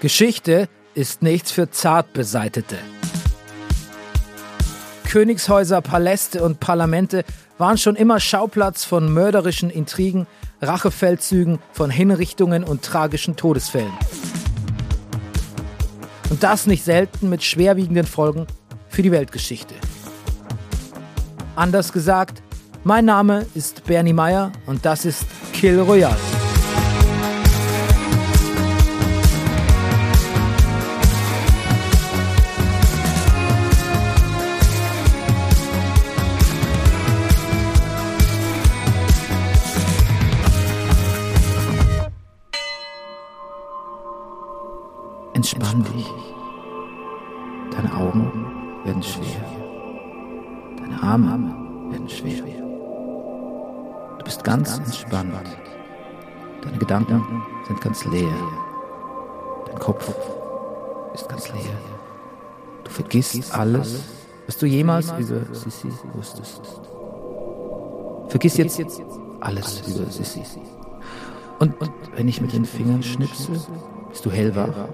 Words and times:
Geschichte 0.00 0.68
ist 0.94 1.22
nichts 1.22 1.50
für 1.50 1.70
Zartbeseitete. 1.70 2.76
Königshäuser, 5.08 5.80
Paläste 5.80 6.44
und 6.44 6.60
Parlamente 6.60 7.24
waren 7.56 7.78
schon 7.78 7.96
immer 7.96 8.20
Schauplatz 8.20 8.84
von 8.84 9.12
mörderischen 9.12 9.70
Intrigen, 9.70 10.28
Rachefeldzügen, 10.62 11.58
von 11.72 11.90
Hinrichtungen 11.90 12.62
und 12.62 12.82
tragischen 12.84 13.34
Todesfällen. 13.34 13.92
Und 16.30 16.44
das 16.44 16.68
nicht 16.68 16.84
selten 16.84 17.28
mit 17.28 17.42
schwerwiegenden 17.42 18.06
Folgen 18.06 18.46
für 18.88 19.02
die 19.02 19.10
Weltgeschichte. 19.10 19.74
Anders 21.56 21.92
gesagt, 21.92 22.40
mein 22.84 23.04
Name 23.04 23.46
ist 23.56 23.84
Bernie 23.84 24.12
Meyer 24.12 24.52
und 24.66 24.84
das 24.86 25.04
ist 25.04 25.24
Kill 25.52 25.80
Royale. 25.80 26.37
Leer. 58.10 58.34
Dein 59.66 59.78
Kopf 59.78 60.12
ist 61.14 61.28
ganz 61.28 61.48
leer. 61.52 61.78
Du 62.84 62.90
vergisst 62.90 63.54
alles, 63.54 64.02
was 64.46 64.56
du 64.58 64.66
jemals 64.66 65.12
über 65.18 65.42
Sissi 65.54 65.88
wusstest. 66.14 66.62
Vergiss 68.28 68.56
jetzt 68.56 68.80
alles 69.40 69.82
über 69.88 70.10
Sissi. 70.10 70.42
Und 71.58 71.74
wenn 72.14 72.28
ich 72.28 72.40
mit 72.40 72.52
den 72.52 72.64
Fingern 72.64 73.02
schnipse, 73.02 73.52
bist 74.08 74.24
du 74.24 74.30
hellwach 74.30 74.88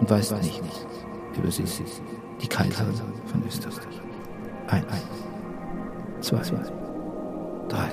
und 0.00 0.08
weißt 0.08 0.32
nichts 0.42 0.86
über 1.36 1.50
sie, 1.50 1.64
die 2.40 2.48
Kaiserin 2.48 2.94
von 3.26 3.42
Österreich. 3.46 4.00
Eins, 4.68 4.84
zwei, 6.20 6.42
drei. 7.68 7.90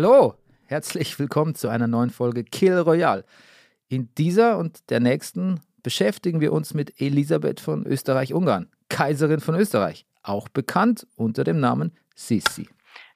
Hallo, 0.00 0.38
herzlich 0.68 1.18
willkommen 1.18 1.56
zu 1.56 1.68
einer 1.68 1.88
neuen 1.88 2.10
Folge 2.10 2.44
Kill 2.44 2.78
Royale. 2.78 3.24
In 3.88 4.14
dieser 4.14 4.56
und 4.56 4.90
der 4.90 5.00
nächsten 5.00 5.60
beschäftigen 5.82 6.40
wir 6.40 6.52
uns 6.52 6.72
mit 6.72 7.00
Elisabeth 7.00 7.58
von 7.58 7.84
Österreich-Ungarn, 7.84 8.70
Kaiserin 8.88 9.40
von 9.40 9.56
Österreich, 9.56 10.06
auch 10.22 10.48
bekannt 10.48 11.04
unter 11.16 11.42
dem 11.42 11.58
Namen 11.58 11.98
Sissi. 12.14 12.68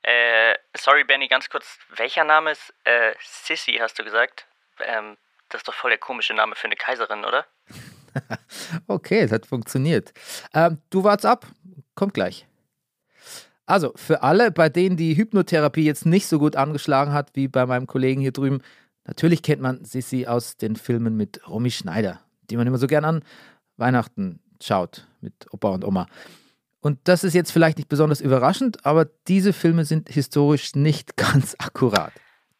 Äh, 0.02 0.54
sorry, 0.76 1.04
Benny, 1.04 1.28
ganz 1.28 1.48
kurz. 1.48 1.78
Welcher 1.94 2.24
Name 2.24 2.50
ist 2.50 2.74
äh, 2.82 3.12
Sissy, 3.20 3.78
hast 3.78 3.96
du 4.00 4.02
gesagt? 4.02 4.48
Ähm, 4.84 5.16
das 5.50 5.60
ist 5.60 5.68
doch 5.68 5.74
voll 5.74 5.90
der 5.90 6.00
komische 6.00 6.34
Name 6.34 6.56
für 6.56 6.64
eine 6.64 6.74
Kaiserin, 6.74 7.24
oder? 7.24 7.46
okay, 8.88 9.20
es 9.20 9.30
hat 9.30 9.46
funktioniert. 9.46 10.12
Ähm, 10.52 10.82
du 10.90 11.04
wart's 11.04 11.24
ab. 11.24 11.46
Kommt 11.94 12.14
gleich. 12.14 12.44
Also, 13.66 13.92
für 13.94 14.22
alle, 14.22 14.50
bei 14.50 14.68
denen 14.68 14.96
die 14.96 15.16
Hypnotherapie 15.16 15.84
jetzt 15.84 16.04
nicht 16.04 16.26
so 16.26 16.38
gut 16.38 16.56
angeschlagen 16.56 17.12
hat 17.12 17.30
wie 17.34 17.48
bei 17.48 17.64
meinem 17.66 17.86
Kollegen 17.86 18.20
hier 18.20 18.32
drüben, 18.32 18.60
natürlich 19.04 19.42
kennt 19.42 19.62
man 19.62 19.84
Sissy 19.84 20.26
aus 20.26 20.56
den 20.56 20.76
Filmen 20.76 21.16
mit 21.16 21.40
Romy 21.48 21.70
Schneider, 21.70 22.20
die 22.50 22.56
man 22.56 22.66
immer 22.66 22.78
so 22.78 22.86
gern 22.86 23.04
an 23.04 23.24
Weihnachten 23.76 24.40
schaut 24.60 25.06
mit 25.20 25.34
Opa 25.52 25.70
und 25.70 25.84
Oma. 25.84 26.06
Und 26.80 26.98
das 27.04 27.22
ist 27.22 27.34
jetzt 27.34 27.52
vielleicht 27.52 27.78
nicht 27.78 27.88
besonders 27.88 28.20
überraschend, 28.20 28.84
aber 28.84 29.06
diese 29.28 29.52
Filme 29.52 29.84
sind 29.84 30.08
historisch 30.08 30.74
nicht 30.74 31.16
ganz 31.16 31.54
akkurat. 31.58 32.12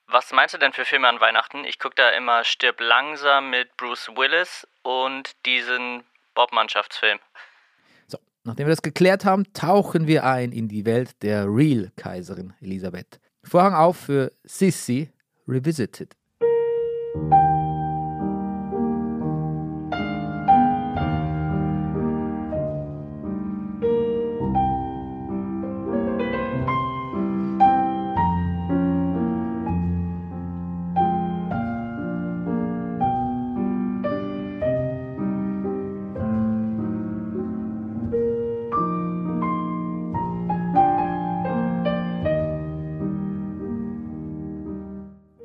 Was 0.06 0.30
meinst 0.32 0.54
du 0.54 0.58
denn 0.58 0.72
für 0.72 0.84
Filme 0.84 1.08
an 1.08 1.20
Weihnachten? 1.20 1.64
Ich 1.64 1.78
gucke 1.78 1.94
da 1.96 2.10
immer 2.10 2.44
Stirb 2.44 2.80
langsam 2.80 3.50
mit 3.50 3.76
Bruce 3.76 4.08
Willis 4.14 4.66
und 4.82 5.32
diesen 5.46 6.04
Bob-Mannschaftsfilm. 6.34 7.18
Nachdem 8.44 8.66
wir 8.66 8.72
das 8.72 8.82
geklärt 8.82 9.24
haben, 9.24 9.44
tauchen 9.52 10.08
wir 10.08 10.24
ein 10.24 10.50
in 10.50 10.66
die 10.66 10.84
Welt 10.84 11.22
der 11.22 11.46
Real-Kaiserin 11.46 12.52
Elisabeth. 12.60 13.20
Vorhang 13.44 13.74
auf 13.74 13.96
für 13.96 14.32
Sissy 14.44 15.10
Revisited. 15.46 16.16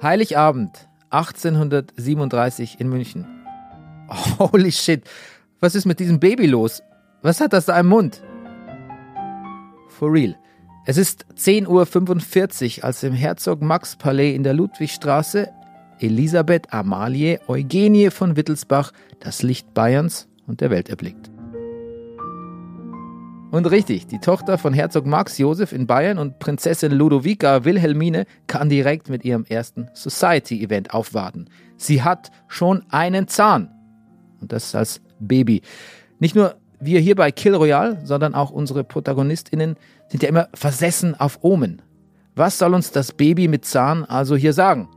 Heiligabend 0.08 0.88
1837 1.10 2.80
in 2.80 2.88
München. 2.88 3.26
Holy 4.40 4.72
shit, 4.72 5.04
was 5.60 5.76
ist 5.76 5.84
mit 5.84 6.00
diesem 6.00 6.22
Baby 6.22 6.46
los? 6.46 6.82
Was 7.24 7.42
hat 7.42 7.52
das 7.52 7.66
da 7.66 7.78
im 7.78 7.88
Mund? 7.88 8.24
For 9.90 10.10
real. 10.10 10.38
Es 10.86 10.96
ist 10.96 11.26
10.45 11.36 12.78
Uhr, 12.78 12.86
als 12.86 13.04
im 13.04 13.12
Herzog 13.12 13.62
Max 13.62 13.98
Palais 13.98 14.34
in 14.34 14.44
der 14.44 14.54
Ludwigstraße 14.54 15.50
Elisabeth 16.00 16.72
Amalie 16.72 17.42
Eugenie 17.50 18.10
von 18.10 18.38
Wittelsbach 18.38 18.94
das 19.20 19.44
Licht 19.44 19.74
Bayerns 19.74 20.30
und 20.46 20.62
der 20.62 20.70
Welt 20.70 20.88
erblickt. 20.88 21.30
Und 23.50 23.66
richtig, 23.72 24.08
die 24.08 24.20
Tochter 24.20 24.58
von 24.58 24.74
Herzog 24.74 25.06
Max 25.06 25.38
Josef 25.38 25.72
in 25.72 25.88
Bayern 25.88 26.18
und 26.18 26.38
Prinzessin 26.38 26.92
Ludovica 26.92 27.64
Wilhelmine 27.64 28.26
kann 28.48 28.68
direkt 28.68 29.10
mit 29.10 29.24
ihrem 29.24 29.46
ersten 29.46 29.90
Society-Event 29.94 30.94
aufwarten. 30.94 31.50
Sie 31.78 32.04
hat 32.04 32.30
schon 32.50 32.84
einen 32.90 33.30
Zahn. 33.30 33.70
Und 34.42 34.52
das 34.52 34.76
als 34.76 35.02
Baby. 35.20 35.62
Nicht 36.20 36.36
nur 36.36 36.56
wir 36.82 37.00
hier 37.00 37.16
bei 37.16 37.32
Kill 37.32 37.56
Royale, 37.56 38.00
sondern 38.04 38.36
auch 38.36 38.52
unsere 38.52 38.84
ProtagonistInnen 38.84 39.78
sind 40.10 40.24
ja 40.24 40.30
immer 40.30 40.50
versessen 40.54 41.18
auf 41.18 41.40
Omen. 41.42 41.82
Was 42.36 42.58
soll 42.58 42.74
uns 42.74 42.92
das 42.92 43.14
Baby 43.14 43.48
mit 43.48 43.64
Zahn 43.64 44.04
also 44.04 44.36
hier 44.36 44.52
sagen? 44.52 44.90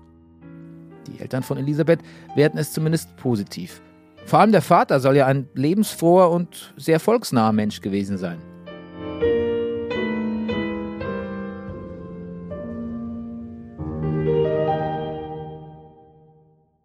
Die 1.06 1.20
Eltern 1.20 1.44
von 1.44 1.56
Elisabeth 1.56 2.00
werden 2.34 2.58
es 2.58 2.72
zumindest 2.72 3.16
positiv. 3.16 3.80
Vor 4.26 4.38
allem 4.38 4.52
der 4.52 4.62
Vater 4.62 5.00
soll 5.00 5.16
ja 5.16 5.26
ein 5.26 5.48
lebensfroher 5.54 6.30
und 6.30 6.72
sehr 6.76 7.00
volksnaher 7.00 7.52
Mensch 7.52 7.80
gewesen 7.80 8.16
sein. 8.16 8.40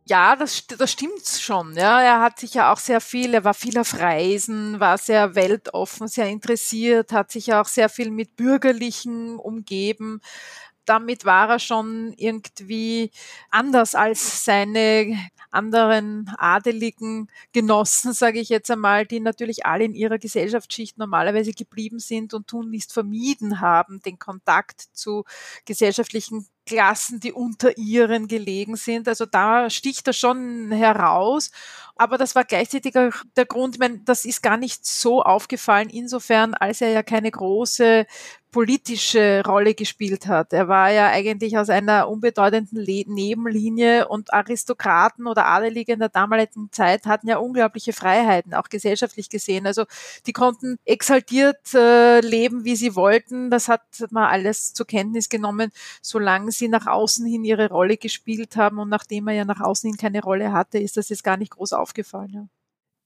Ja, 0.07 0.35
das, 0.35 0.67
das 0.67 0.91
stimmt 0.91 1.25
schon. 1.25 1.73
Ja, 1.75 1.99
er 1.99 2.21
hat 2.21 2.39
sich 2.39 2.53
ja 2.53 2.71
auch 2.71 2.77
sehr 2.77 3.01
viel, 3.01 3.33
er 3.33 3.43
war 3.43 3.55
viel 3.55 3.75
auf 3.79 3.99
Reisen, 3.99 4.79
war 4.79 4.99
sehr 4.99 5.33
weltoffen, 5.33 6.07
sehr 6.07 6.27
interessiert, 6.27 7.11
hat 7.11 7.31
sich 7.31 7.53
auch 7.53 7.65
sehr 7.65 7.89
viel 7.89 8.11
mit 8.11 8.35
Bürgerlichen 8.35 9.37
umgeben. 9.39 10.21
Damit 10.85 11.25
war 11.25 11.49
er 11.49 11.59
schon 11.59 12.13
irgendwie 12.17 13.11
anders 13.49 13.95
als 13.95 14.45
seine 14.45 15.17
anderen 15.51 16.31
adeligen 16.37 17.29
Genossen, 17.53 18.13
sage 18.13 18.39
ich 18.39 18.49
jetzt 18.49 18.69
einmal, 18.69 19.05
die 19.05 19.19
natürlich 19.19 19.65
alle 19.65 19.85
in 19.85 19.93
ihrer 19.95 20.19
Gesellschaftsschicht 20.19 20.97
normalerweise 20.97 21.53
geblieben 21.53 21.99
sind 21.99 22.33
und 22.33 22.47
tunlichst 22.47 22.93
vermieden 22.93 23.61
haben, 23.61 24.01
den 24.01 24.19
Kontakt 24.19 24.81
zu 24.93 25.23
gesellschaftlichen 25.65 26.47
Klassen, 26.65 27.19
die 27.19 27.31
unter 27.31 27.77
ihren 27.77 28.27
gelegen 28.27 28.75
sind. 28.75 29.07
Also 29.07 29.25
da 29.25 29.69
sticht 29.69 30.07
er 30.07 30.13
schon 30.13 30.71
heraus. 30.71 31.51
Aber 31.95 32.17
das 32.17 32.35
war 32.35 32.43
gleichzeitig 32.43 32.97
auch 32.97 33.13
der 33.37 33.45
Grund, 33.45 33.75
ich 33.75 33.79
meine, 33.79 33.99
das 34.03 34.25
ist 34.25 34.41
gar 34.43 34.57
nicht 34.57 34.85
so 34.85 35.21
aufgefallen, 35.21 35.89
insofern, 35.89 36.53
als 36.53 36.81
er 36.81 36.89
ja 36.89 37.03
keine 37.03 37.31
große 37.31 38.05
politische 38.55 39.43
Rolle 39.45 39.73
gespielt 39.73 40.27
hat. 40.27 40.53
Er 40.53 40.69
war 40.69 40.89
ja 40.89 41.07
eigentlich 41.09 41.57
aus 41.57 41.69
einer 41.69 42.07
unbedeutenden 42.07 42.77
Le 42.77 43.03
Nebenlinie 43.05 44.07
und 44.07 44.33
Aristokraten 44.33 45.27
oder 45.27 45.45
Adelige 45.45 45.91
in 45.91 45.99
der 45.99 46.07
damaligen 46.07 46.69
Zeit 46.71 47.05
hatten 47.05 47.27
ja 47.27 47.35
unglaubliche 47.35 47.91
Freiheiten, 47.91 48.53
auch 48.53 48.69
gesellschaftlich 48.69 49.27
gesehen. 49.27 49.67
Also 49.67 49.83
die 50.25 50.31
konnten 50.31 50.77
exaltiert 50.85 51.73
äh, 51.73 52.21
leben, 52.21 52.63
wie 52.63 52.77
sie 52.77 52.95
wollten. 52.95 53.51
Das 53.51 53.67
hat 53.67 53.81
man 54.11 54.23
alles 54.23 54.73
zur 54.73 54.87
Kenntnis 54.87 55.27
genommen, 55.27 55.71
solange 56.01 56.53
sie 56.53 56.69
nach 56.69 56.87
außen 56.87 57.25
hin 57.25 57.43
ihre 57.43 57.67
Rolle 57.67 57.97
gespielt 57.97 58.55
haben 58.55 58.79
und 58.79 58.87
nachdem 58.87 59.27
er 59.27 59.33
ja 59.33 59.43
nach 59.43 59.59
außen 59.59 59.89
hin 59.89 59.97
keine 59.97 60.21
Rolle 60.21 60.53
hatte, 60.53 60.79
ist 60.79 60.95
das 60.95 61.09
jetzt 61.09 61.25
gar 61.25 61.35
nicht 61.35 61.51
groß 61.51 61.73
aufgefallen. 61.73 62.31
Ja. 62.31 62.47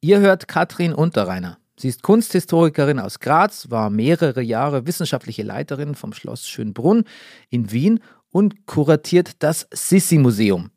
Ihr 0.01 0.19
hört 0.19 0.47
Katrin 0.47 0.93
Unterreiner. 0.93 1.57
Sie 1.79 1.87
ist 1.87 2.03
Kunsthistorikerin 2.03 2.99
aus 2.99 3.21
Graz, 3.21 3.69
war 3.69 3.89
mehrere 3.89 4.41
Jahre 4.41 4.85
wissenschaftliche 4.85 5.43
Leiterin 5.43 5.95
vom 5.95 6.11
Schloss 6.11 6.45
Schönbrunn 6.45 7.05
in 7.49 7.71
Wien 7.71 8.01
und 8.31 8.65
kuratiert 8.65 9.41
das 9.41 9.65
Sissi-Museum. 9.71 10.71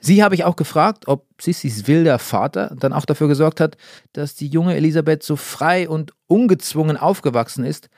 Sie 0.00 0.24
habe 0.24 0.34
ich 0.34 0.42
auch 0.42 0.56
gefragt, 0.56 1.06
ob 1.06 1.28
Sissis 1.40 1.86
wilder 1.86 2.18
Vater 2.18 2.74
dann 2.76 2.92
auch 2.92 3.04
dafür 3.04 3.28
gesorgt 3.28 3.60
hat, 3.60 3.76
dass 4.14 4.34
die 4.34 4.48
junge 4.48 4.74
Elisabeth 4.74 5.22
so 5.22 5.36
frei 5.36 5.88
und 5.88 6.12
ungezwungen 6.26 6.96
aufgewachsen 6.96 7.64
ist, 7.64 7.88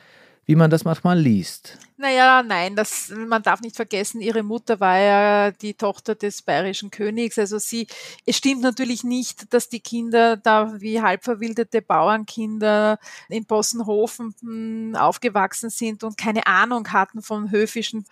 wie 0.46 0.56
man 0.56 0.70
das 0.70 0.84
manchmal 0.84 1.18
liest. 1.18 1.78
Naja, 1.96 2.42
nein, 2.42 2.74
das, 2.74 3.10
man 3.10 3.42
darf 3.42 3.60
nicht 3.60 3.76
vergessen, 3.76 4.20
ihre 4.20 4.42
Mutter 4.42 4.80
war 4.80 4.98
ja 4.98 5.50
die 5.52 5.74
Tochter 5.74 6.14
des 6.14 6.42
bayerischen 6.42 6.90
Königs. 6.90 7.38
Also 7.38 7.58
sie, 7.58 7.86
es 8.26 8.36
stimmt 8.36 8.62
natürlich 8.62 9.04
nicht, 9.04 9.54
dass 9.54 9.68
die 9.68 9.80
Kinder 9.80 10.36
da 10.36 10.80
wie 10.80 11.00
halbverwilderte 11.00 11.82
Bauernkinder 11.82 12.98
in 13.28 13.46
Possenhofen 13.46 14.34
hm, 14.40 14.96
aufgewachsen 14.96 15.70
sind 15.70 16.02
und 16.02 16.18
keine 16.18 16.46
Ahnung 16.46 16.92
hatten 16.92 17.22
von 17.22 17.50
höfischen 17.50 18.04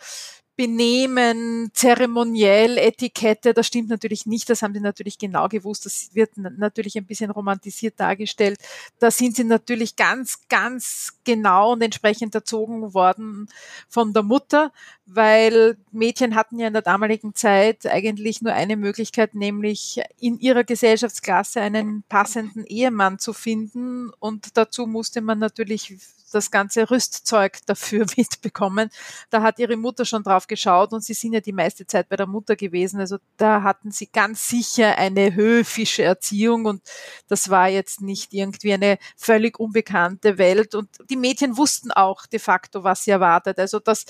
Benehmen, 0.54 1.70
zeremoniell, 1.72 2.76
Etikette, 2.76 3.54
das 3.54 3.66
stimmt 3.66 3.88
natürlich 3.88 4.26
nicht, 4.26 4.50
das 4.50 4.60
haben 4.60 4.74
sie 4.74 4.80
natürlich 4.80 5.18
genau 5.18 5.48
gewusst, 5.48 5.86
das 5.86 6.10
wird 6.12 6.36
natürlich 6.36 6.96
ein 6.96 7.06
bisschen 7.06 7.30
romantisiert 7.30 7.98
dargestellt. 7.98 8.58
Da 8.98 9.10
sind 9.10 9.34
sie 9.34 9.44
natürlich 9.44 9.96
ganz, 9.96 10.40
ganz 10.48 11.14
genau 11.24 11.72
und 11.72 11.82
entsprechend 11.82 12.34
erzogen 12.34 12.92
worden 12.92 13.48
von 13.88 14.12
der 14.12 14.22
Mutter, 14.22 14.72
weil 15.06 15.76
Mädchen 15.90 16.34
hatten 16.34 16.58
ja 16.58 16.66
in 16.66 16.74
der 16.74 16.82
damaligen 16.82 17.34
Zeit 17.34 17.86
eigentlich 17.86 18.42
nur 18.42 18.52
eine 18.52 18.76
Möglichkeit, 18.76 19.34
nämlich 19.34 20.00
in 20.20 20.38
ihrer 20.38 20.64
Gesellschaftsklasse 20.64 21.62
einen 21.62 22.02
passenden 22.08 22.66
Ehemann 22.66 23.18
zu 23.18 23.32
finden. 23.32 24.10
Und 24.18 24.56
dazu 24.56 24.86
musste 24.86 25.22
man 25.22 25.38
natürlich 25.38 25.96
das 26.34 26.50
ganze 26.50 26.90
Rüstzeug 26.90 27.58
dafür 27.66 28.06
mitbekommen. 28.16 28.90
Da 29.30 29.42
hat 29.42 29.58
ihre 29.58 29.76
Mutter 29.76 30.04
schon 30.04 30.22
drauf 30.22 30.46
geschaut 30.46 30.92
und 30.92 31.02
sie 31.04 31.14
sind 31.14 31.32
ja 31.32 31.40
die 31.40 31.52
meiste 31.52 31.86
Zeit 31.86 32.08
bei 32.08 32.16
der 32.16 32.26
Mutter 32.26 32.56
gewesen. 32.56 33.00
Also 33.00 33.18
da 33.36 33.62
hatten 33.62 33.90
sie 33.90 34.06
ganz 34.06 34.48
sicher 34.48 34.98
eine 34.98 35.34
höfische 35.34 36.02
Erziehung 36.02 36.66
und 36.66 36.82
das 37.28 37.50
war 37.50 37.68
jetzt 37.68 38.00
nicht 38.00 38.32
irgendwie 38.32 38.72
eine 38.72 38.98
völlig 39.16 39.58
unbekannte 39.58 40.38
Welt. 40.38 40.74
Und 40.74 40.88
die 41.10 41.16
Mädchen 41.16 41.56
wussten 41.56 41.92
auch 41.92 42.26
de 42.26 42.38
facto, 42.38 42.84
was 42.84 43.04
sie 43.04 43.10
erwartet. 43.10 43.58
Also 43.58 43.78
das 43.78 44.04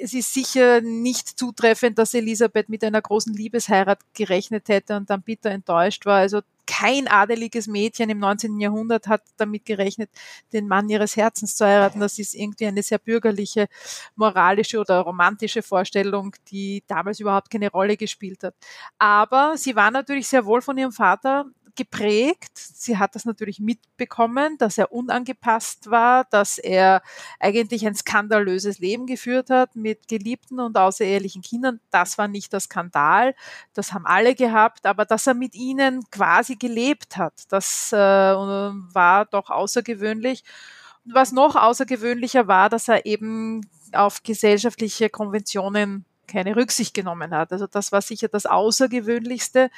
es 0.00 0.14
ist 0.14 0.32
sicher 0.32 0.80
nicht 0.80 1.38
zutreffend, 1.38 1.98
dass 1.98 2.14
Elisabeth 2.14 2.68
mit 2.68 2.84
einer 2.84 3.02
großen 3.02 3.34
Liebesheirat 3.34 3.98
gerechnet 4.14 4.68
hätte 4.68 4.96
und 4.96 5.10
dann 5.10 5.22
bitter 5.22 5.50
enttäuscht 5.50 6.06
war. 6.06 6.18
Also 6.18 6.40
kein 6.68 7.08
adeliges 7.08 7.66
Mädchen 7.66 8.10
im 8.10 8.18
19. 8.18 8.60
Jahrhundert 8.60 9.08
hat 9.08 9.22
damit 9.38 9.64
gerechnet, 9.64 10.10
den 10.52 10.68
Mann 10.68 10.88
ihres 10.90 11.16
Herzens 11.16 11.56
zu 11.56 11.64
heiraten. 11.64 11.98
Das 11.98 12.18
ist 12.18 12.34
irgendwie 12.34 12.66
eine 12.66 12.82
sehr 12.82 12.98
bürgerliche, 12.98 13.68
moralische 14.16 14.78
oder 14.78 15.00
romantische 15.00 15.62
Vorstellung, 15.62 16.36
die 16.50 16.84
damals 16.86 17.20
überhaupt 17.20 17.50
keine 17.50 17.70
Rolle 17.70 17.96
gespielt 17.96 18.44
hat. 18.44 18.54
Aber 18.98 19.56
sie 19.56 19.74
war 19.76 19.90
natürlich 19.90 20.28
sehr 20.28 20.44
wohl 20.44 20.60
von 20.60 20.76
ihrem 20.76 20.92
Vater 20.92 21.46
geprägt. 21.78 22.50
Sie 22.58 22.98
hat 22.98 23.14
das 23.14 23.24
natürlich 23.24 23.60
mitbekommen, 23.60 24.58
dass 24.58 24.76
er 24.76 24.92
unangepasst 24.92 25.90
war, 25.90 26.24
dass 26.24 26.58
er 26.58 27.02
eigentlich 27.38 27.86
ein 27.86 27.94
skandalöses 27.94 28.80
Leben 28.80 29.06
geführt 29.06 29.48
hat 29.48 29.76
mit 29.76 30.08
geliebten 30.08 30.58
und 30.60 30.76
außerehelichen 30.76 31.40
Kindern. 31.40 31.80
Das 31.90 32.18
war 32.18 32.28
nicht 32.28 32.52
der 32.52 32.60
Skandal, 32.60 33.34
das 33.72 33.92
haben 33.92 34.04
alle 34.04 34.34
gehabt, 34.34 34.84
aber 34.84 35.04
dass 35.04 35.26
er 35.26 35.34
mit 35.34 35.54
ihnen 35.54 36.02
quasi 36.10 36.56
gelebt 36.56 37.16
hat, 37.16 37.34
das 37.48 37.92
äh, 37.92 37.96
war 37.96 39.24
doch 39.26 39.48
außergewöhnlich. 39.48 40.42
Was 41.04 41.32
noch 41.32 41.56
außergewöhnlicher 41.56 42.48
war, 42.48 42.68
dass 42.68 42.88
er 42.88 43.06
eben 43.06 43.62
auf 43.92 44.22
gesellschaftliche 44.22 45.08
Konventionen 45.08 46.04
keine 46.28 46.54
Rücksicht 46.54 46.94
genommen 46.94 47.32
hat. 47.32 47.52
Also 47.52 47.66
das 47.66 47.90
war 47.90 48.02
sicher 48.02 48.28
das 48.28 48.46
Außergewöhnlichste 48.46 49.70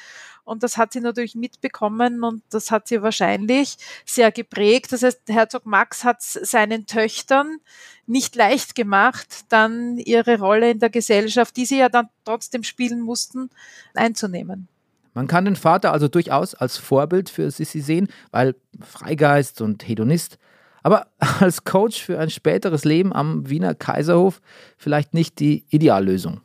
und 0.44 0.62
das 0.62 0.76
hat 0.76 0.92
sie 0.92 1.00
natürlich 1.00 1.34
mitbekommen 1.34 2.22
und 2.22 2.42
das 2.50 2.70
hat 2.70 2.88
sie 2.88 3.00
wahrscheinlich 3.00 3.76
sehr 4.04 4.32
geprägt. 4.32 4.92
Das 4.92 5.02
heißt, 5.02 5.22
Herzog 5.28 5.64
Max 5.64 6.04
hat 6.04 6.22
seinen 6.22 6.86
Töchtern 6.86 7.58
nicht 8.06 8.36
leicht 8.36 8.74
gemacht, 8.74 9.44
dann 9.48 9.96
ihre 9.96 10.38
Rolle 10.38 10.72
in 10.72 10.80
der 10.80 10.90
Gesellschaft, 10.90 11.56
die 11.56 11.64
sie 11.64 11.78
ja 11.78 11.88
dann 11.88 12.08
trotzdem 12.24 12.64
spielen 12.64 13.00
mussten, 13.00 13.50
einzunehmen. 13.94 14.68
Man 15.14 15.26
kann 15.26 15.44
den 15.44 15.56
Vater 15.56 15.92
also 15.92 16.08
durchaus 16.08 16.54
als 16.54 16.76
Vorbild 16.76 17.30
für 17.30 17.50
Sissi 17.50 17.80
sehen, 17.80 18.08
weil 18.30 18.54
Freigeist 18.80 19.60
und 19.60 19.86
Hedonist 19.88 20.38
aber 20.82 21.08
als 21.40 21.64
Coach 21.64 22.02
für 22.02 22.18
ein 22.18 22.30
späteres 22.30 22.84
Leben 22.84 23.12
am 23.12 23.48
Wiener 23.48 23.74
Kaiserhof 23.74 24.40
vielleicht 24.76 25.14
nicht 25.14 25.38
die 25.40 25.64
Ideallösung. 25.68 26.40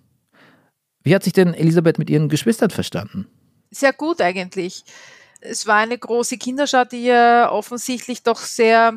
Wie 1.03 1.13
hat 1.13 1.23
sich 1.23 1.33
denn 1.33 1.53
Elisabeth 1.53 1.99
mit 1.99 2.09
ihren 2.09 2.29
Geschwistern 2.29 2.71
verstanden? 2.71 3.27
Sehr 3.71 3.93
gut 3.93 4.21
eigentlich. 4.21 4.83
Es 5.39 5.67
war 5.67 5.77
eine 5.77 5.97
große 5.97 6.37
Kinderschau, 6.37 6.83
die 6.85 7.05
ja 7.05 7.51
offensichtlich 7.51 8.23
doch 8.23 8.39
sehr, 8.39 8.93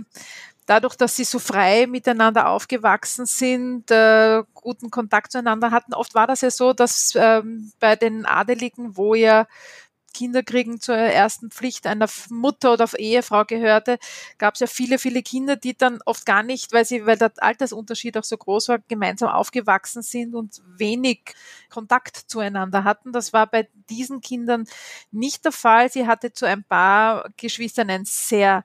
dadurch, 0.64 0.96
dass 0.96 1.16
sie 1.16 1.24
so 1.24 1.38
frei 1.38 1.86
miteinander 1.86 2.48
aufgewachsen 2.48 3.26
sind, 3.26 3.90
äh, 3.90 4.42
guten 4.54 4.90
Kontakt 4.90 5.32
zueinander 5.32 5.70
hatten. 5.70 5.92
Oft 5.92 6.14
war 6.14 6.26
das 6.26 6.40
ja 6.40 6.50
so, 6.50 6.72
dass 6.72 7.12
ähm, 7.14 7.72
bei 7.80 7.96
den 7.96 8.24
Adeligen, 8.24 8.96
wo 8.96 9.14
ja 9.14 9.46
Kinderkriegen 10.18 10.80
zur 10.80 10.96
ersten 10.96 11.50
Pflicht 11.50 11.86
einer 11.86 12.08
Mutter 12.28 12.72
oder 12.72 12.88
Ehefrau 12.98 13.44
gehörte, 13.44 13.98
gab 14.38 14.54
es 14.54 14.60
ja 14.60 14.66
viele, 14.66 14.98
viele 14.98 15.22
Kinder, 15.22 15.54
die 15.54 15.76
dann 15.76 16.00
oft 16.06 16.26
gar 16.26 16.42
nicht, 16.42 16.72
weil 16.72 16.84
sie, 16.84 17.06
weil 17.06 17.16
der 17.16 17.32
Altersunterschied 17.36 18.18
auch 18.18 18.24
so 18.24 18.36
groß 18.36 18.68
war, 18.68 18.78
gemeinsam 18.88 19.28
aufgewachsen 19.28 20.02
sind 20.02 20.34
und 20.34 20.60
wenig 20.76 21.20
Kontakt 21.70 22.16
zueinander 22.16 22.82
hatten. 22.82 23.12
Das 23.12 23.32
war 23.32 23.46
bei 23.46 23.68
diesen 23.88 24.20
Kindern 24.20 24.64
nicht 25.12 25.44
der 25.44 25.52
Fall. 25.52 25.88
Sie 25.90 26.08
hatte 26.08 26.32
zu 26.32 26.46
ein 26.46 26.64
paar 26.64 27.30
Geschwistern 27.36 27.88
ein 27.88 28.04
sehr 28.04 28.64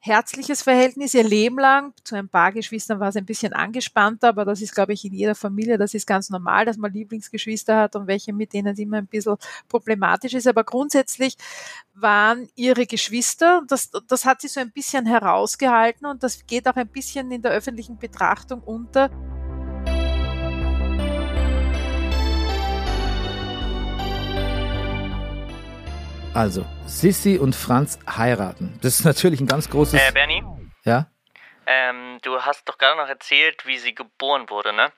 herzliches 0.00 0.62
Verhältnis 0.62 1.12
ihr 1.12 1.24
Leben 1.24 1.58
lang. 1.58 1.92
Zu 2.04 2.16
ein 2.16 2.28
paar 2.28 2.52
Geschwistern 2.52 3.00
war 3.00 3.10
es 3.10 3.16
ein 3.16 3.26
bisschen 3.26 3.52
angespannter, 3.52 4.28
aber 4.28 4.44
das 4.46 4.62
ist, 4.62 4.74
glaube 4.74 4.94
ich, 4.94 5.04
in 5.04 5.12
jeder 5.12 5.34
Familie, 5.34 5.76
das 5.76 5.92
ist 5.92 6.06
ganz 6.06 6.30
normal, 6.30 6.64
dass 6.64 6.78
man 6.78 6.92
Lieblingsgeschwister 6.92 7.76
hat 7.76 7.96
und 7.96 8.06
welche, 8.06 8.32
mit 8.32 8.54
denen 8.54 8.68
es 8.68 8.78
immer 8.78 8.96
ein 8.96 9.06
bisschen 9.06 9.36
problematisch 9.68 10.34
ist. 10.34 10.46
Aber 10.46 10.64
grundsätzlich 10.64 11.36
waren 11.94 12.48
ihre 12.56 12.86
Geschwister, 12.86 13.62
das, 13.68 13.90
das 14.08 14.24
hat 14.24 14.40
sie 14.40 14.48
so 14.48 14.60
ein 14.60 14.72
bisschen 14.72 15.06
herausgehalten 15.06 16.06
und 16.06 16.22
das 16.22 16.46
geht 16.46 16.66
auch 16.66 16.76
ein 16.76 16.88
bisschen 16.88 17.30
in 17.30 17.42
der 17.42 17.52
öffentlichen 17.52 17.98
Betrachtung 17.98 18.62
unter. 18.62 19.10
Also, 26.32 26.64
Sissi 26.86 27.38
und 27.38 27.56
Franz 27.56 27.98
heiraten. 28.08 28.78
Das 28.82 29.00
ist 29.00 29.04
natürlich 29.04 29.40
ein 29.40 29.48
ganz 29.48 29.68
großes. 29.68 30.00
Äh, 30.00 30.12
Bernie? 30.12 30.44
Ja? 30.84 31.10
Ähm, 31.66 32.18
du 32.22 32.40
hast 32.40 32.68
doch 32.68 32.78
gerade 32.78 32.96
noch 33.00 33.08
erzählt, 33.08 33.66
wie 33.66 33.78
sie 33.78 33.96
geboren 33.96 34.48
wurde, 34.48 34.72
ne? 34.72 34.92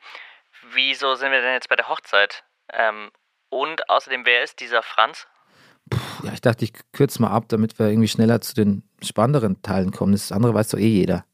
Wieso 0.73 1.15
sind 1.15 1.33
wir 1.33 1.41
denn 1.41 1.55
jetzt 1.55 1.71
bei 1.71 1.77
der 1.77 1.89
Hochzeit? 1.89 2.45
Ähm, 2.73 3.11
und 3.49 3.89
außerdem, 3.89 4.27
wer 4.27 4.43
ist 4.43 4.61
dieser 4.61 4.83
Franz? 4.83 5.27
Puh, 5.89 6.27
ja, 6.27 6.35
ich 6.35 6.43
dachte, 6.43 6.67
ich 6.67 6.75
kürze 6.93 7.23
mal 7.23 7.31
ab, 7.31 7.45
damit 7.49 7.79
wir 7.79 7.87
irgendwie 7.87 8.09
schneller 8.09 8.43
zu 8.43 8.55
den 8.55 8.87
spannenderen 9.03 9.63
Teilen 9.63 9.91
kommen. 9.91 10.13
Das 10.13 10.33
andere 10.33 10.53
weiß 10.53 10.69
doch 10.69 10.79
eh 10.79 10.87
jeder. 10.87 11.25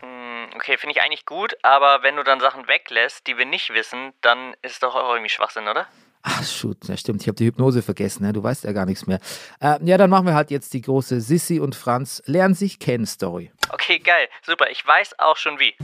Hm, 0.00 0.50
okay, 0.54 0.78
finde 0.78 0.94
ich 0.96 1.02
eigentlich 1.02 1.26
gut, 1.26 1.56
aber 1.64 2.04
wenn 2.04 2.14
du 2.14 2.22
dann 2.22 2.38
Sachen 2.38 2.68
weglässt, 2.68 3.26
die 3.26 3.36
wir 3.36 3.44
nicht 3.44 3.74
wissen, 3.74 4.12
dann 4.20 4.54
ist 4.62 4.72
es 4.72 4.78
doch 4.78 4.94
auch 4.94 5.10
irgendwie 5.10 5.30
Schwachsinn, 5.30 5.66
oder? 5.66 5.88
Ach, 6.30 6.44
shoot, 6.44 6.76
ja 6.86 6.96
stimmt, 6.96 7.22
ich 7.22 7.28
habe 7.28 7.36
die 7.36 7.46
Hypnose 7.46 7.80
vergessen, 7.80 8.24
ne? 8.24 8.34
du 8.34 8.42
weißt 8.42 8.64
ja 8.64 8.72
gar 8.72 8.84
nichts 8.84 9.06
mehr. 9.06 9.18
Äh, 9.60 9.78
ja, 9.84 9.96
dann 9.96 10.10
machen 10.10 10.26
wir 10.26 10.34
halt 10.34 10.50
jetzt 10.50 10.74
die 10.74 10.82
große 10.82 11.22
Sissy 11.22 11.58
und 11.58 11.74
Franz 11.74 12.22
lernen 12.26 12.54
sich 12.54 12.78
kennen 12.78 13.06
Story. 13.06 13.50
Okay, 13.70 13.98
geil, 13.98 14.28
super, 14.44 14.66
ich 14.70 14.86
weiß 14.86 15.18
auch 15.18 15.36
schon 15.36 15.58
wie. 15.58 15.74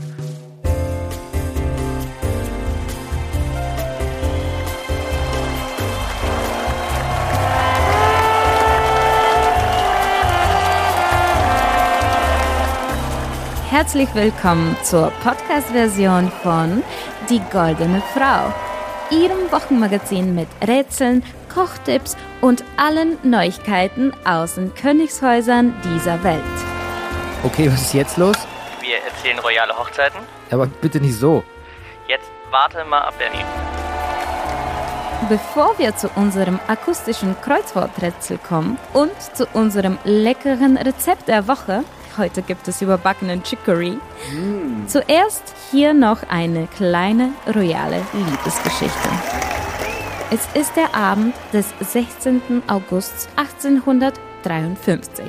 herzlich 13.75 14.15
willkommen 14.15 14.77
zur 14.83 15.11
Podcast-Version 15.21 16.31
von 16.41 16.81
Die 17.29 17.41
Goldene 17.51 18.01
Frau, 18.13 18.53
Ihrem 19.11 19.51
Wochenmagazin 19.51 20.33
mit 20.33 20.47
Rätseln, 20.67 21.23
Kochtipps 21.53 22.17
und 22.41 22.63
allen 22.75 23.17
Neuigkeiten 23.21 24.13
aus 24.25 24.55
den 24.55 24.73
Königshäusern 24.73 25.75
dieser 25.83 26.23
Welt. 26.23 26.41
Okay, 27.43 27.71
was 27.71 27.81
ist 27.81 27.93
jetzt 27.93 28.17
los? 28.17 28.35
Wir 28.81 28.97
erzählen 28.97 29.37
royale 29.39 29.77
Hochzeiten. 29.77 30.19
Aber 30.49 30.65
bitte 30.65 30.99
nicht 30.99 31.19
so. 31.19 31.43
Jetzt 32.07 32.25
warte 32.49 32.83
mal 32.85 33.01
ab, 33.01 33.13
Bernie. 33.19 33.45
Bevor 35.29 35.77
wir 35.77 35.95
zu 35.95 36.09
unserem 36.15 36.59
akustischen 36.67 37.35
Kreuzworträtsel 37.41 38.39
kommen 38.39 38.79
und 38.93 39.11
zu 39.35 39.45
unserem 39.53 39.99
leckeren 40.03 40.77
Rezept 40.77 41.27
der 41.27 41.47
Woche, 41.47 41.83
heute 42.17 42.41
gibt 42.41 42.67
es 42.67 42.81
überbackenen 42.81 43.43
Chicory, 43.43 43.97
zuerst 44.87 45.53
hier 45.71 45.93
noch 45.93 46.23
eine 46.29 46.67
kleine 46.67 47.29
royale 47.53 48.01
Liebesgeschichte. 48.13 49.09
Es 50.31 50.47
ist 50.59 50.75
der 50.75 50.95
Abend 50.95 51.35
des 51.53 51.67
16. 51.79 52.63
August 52.67 53.29
1853, 53.35 55.25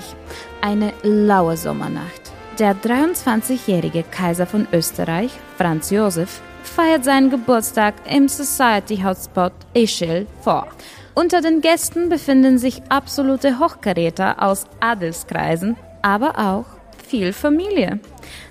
eine 0.63 0.93
laue 1.03 1.57
Sommernacht. 1.57 2.33
Der 2.59 2.75
23-jährige 2.75 4.03
Kaiser 4.03 4.47
von 4.47 4.67
Österreich, 4.73 5.31
Franz 5.59 5.91
Josef, 5.91 6.41
feiert 6.63 7.05
seinen 7.05 7.31
Geburtstag 7.31 7.95
im 8.11 8.29
Society 8.29 9.03
Hotspot 9.03 9.53
Ischl 9.75 10.27
vor. 10.41 10.69
Unter 11.15 11.41
den 11.41 11.61
Gästen 11.61 12.09
befinden 12.09 12.59
sich 12.59 12.83
absolute 12.89 13.59
Hochkaräter 13.59 14.43
aus 14.43 14.65
Adelskreisen, 14.81 15.77
aber 16.03 16.39
auch 16.39 16.76
viel 17.09 17.33
Familie. 17.33 18.01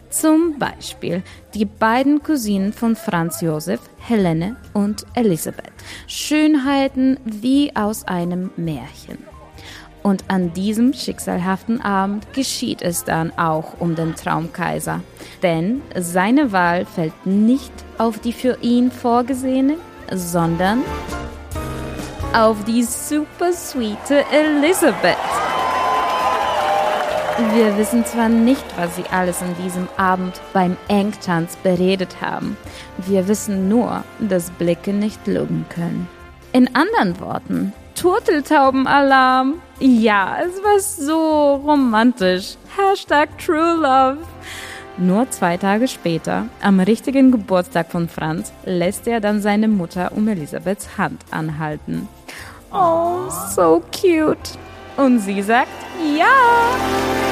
Zum 0.10 0.58
Beispiel 0.58 1.24
die 1.54 1.66
beiden 1.66 2.24
Cousinen 2.24 2.72
von 2.72 2.96
Franz 2.96 3.42
Josef, 3.42 3.82
Helene 3.98 4.56
und 4.74 5.06
Elisabeth. 5.14 5.74
Schönheiten 6.08 7.20
wie 7.26 7.76
aus 7.76 8.08
einem 8.08 8.52
Märchen. 8.56 9.18
Und 10.04 10.24
an 10.28 10.54
diesem 10.54 10.94
schicksalhaften 10.94 11.82
Abend 11.82 12.32
geschieht 12.34 12.84
es 12.84 13.04
dann 13.04 13.36
auch 13.38 13.80
um 13.80 13.96
den 13.96 14.16
Traumkaiser. 14.16 15.02
Denn 15.42 15.82
seine 15.98 16.52
Wahl 16.52 16.86
fällt 16.86 17.26
nicht 17.26 17.74
auf 17.98 18.20
die 18.20 18.34
für 18.34 18.58
ihn 18.62 18.92
vorgesehene, 18.92 19.78
sondern 20.14 20.84
auf 22.34 22.64
die 22.66 22.84
super 22.84 23.52
sweete 23.52 24.24
Elisabeth. 24.32 25.18
Wir 27.38 27.78
wissen 27.78 28.06
zwar 28.06 28.30
nicht, 28.30 28.64
was 28.78 28.96
sie 28.96 29.04
alles 29.12 29.42
an 29.42 29.54
diesem 29.62 29.90
Abend 29.98 30.40
beim 30.54 30.78
Engtanz 30.88 31.58
beredet 31.58 32.22
haben. 32.22 32.56
Wir 32.98 33.28
wissen 33.28 33.68
nur, 33.68 34.06
dass 34.20 34.52
Blicke 34.52 34.94
nicht 34.94 35.28
lügen 35.28 35.66
können. 35.68 36.08
In 36.54 36.74
anderen 36.74 37.20
Worten, 37.20 37.74
Turteltaubenalarm. 37.96 39.56
Ja, 39.80 40.38
es 40.46 40.64
war 40.64 40.80
so 40.80 41.56
romantisch. 41.56 42.56
Hashtag 42.78 43.38
True 43.38 43.76
Love. 43.82 44.20
Nur 44.98 45.30
zwei 45.30 45.58
Tage 45.58 45.90
später, 45.90 46.46
am 46.62 46.80
richtigen 46.80 47.32
Geburtstag 47.32 47.92
von 47.92 48.08
Franz, 48.08 48.54
lässt 48.64 49.10
er 49.10 49.20
dann 49.20 49.42
seine 49.42 49.68
Mutter 49.68 50.14
um 50.16 50.30
Elisabeths 50.30 50.98
Hand 50.98 51.22
anhalten. 51.32 52.08
Oh, 52.72 53.30
so 53.54 53.84
cute. 53.92 54.58
Und 54.96 55.20
sie 55.20 55.42
sagt 55.42 55.68
ja. 56.18 57.25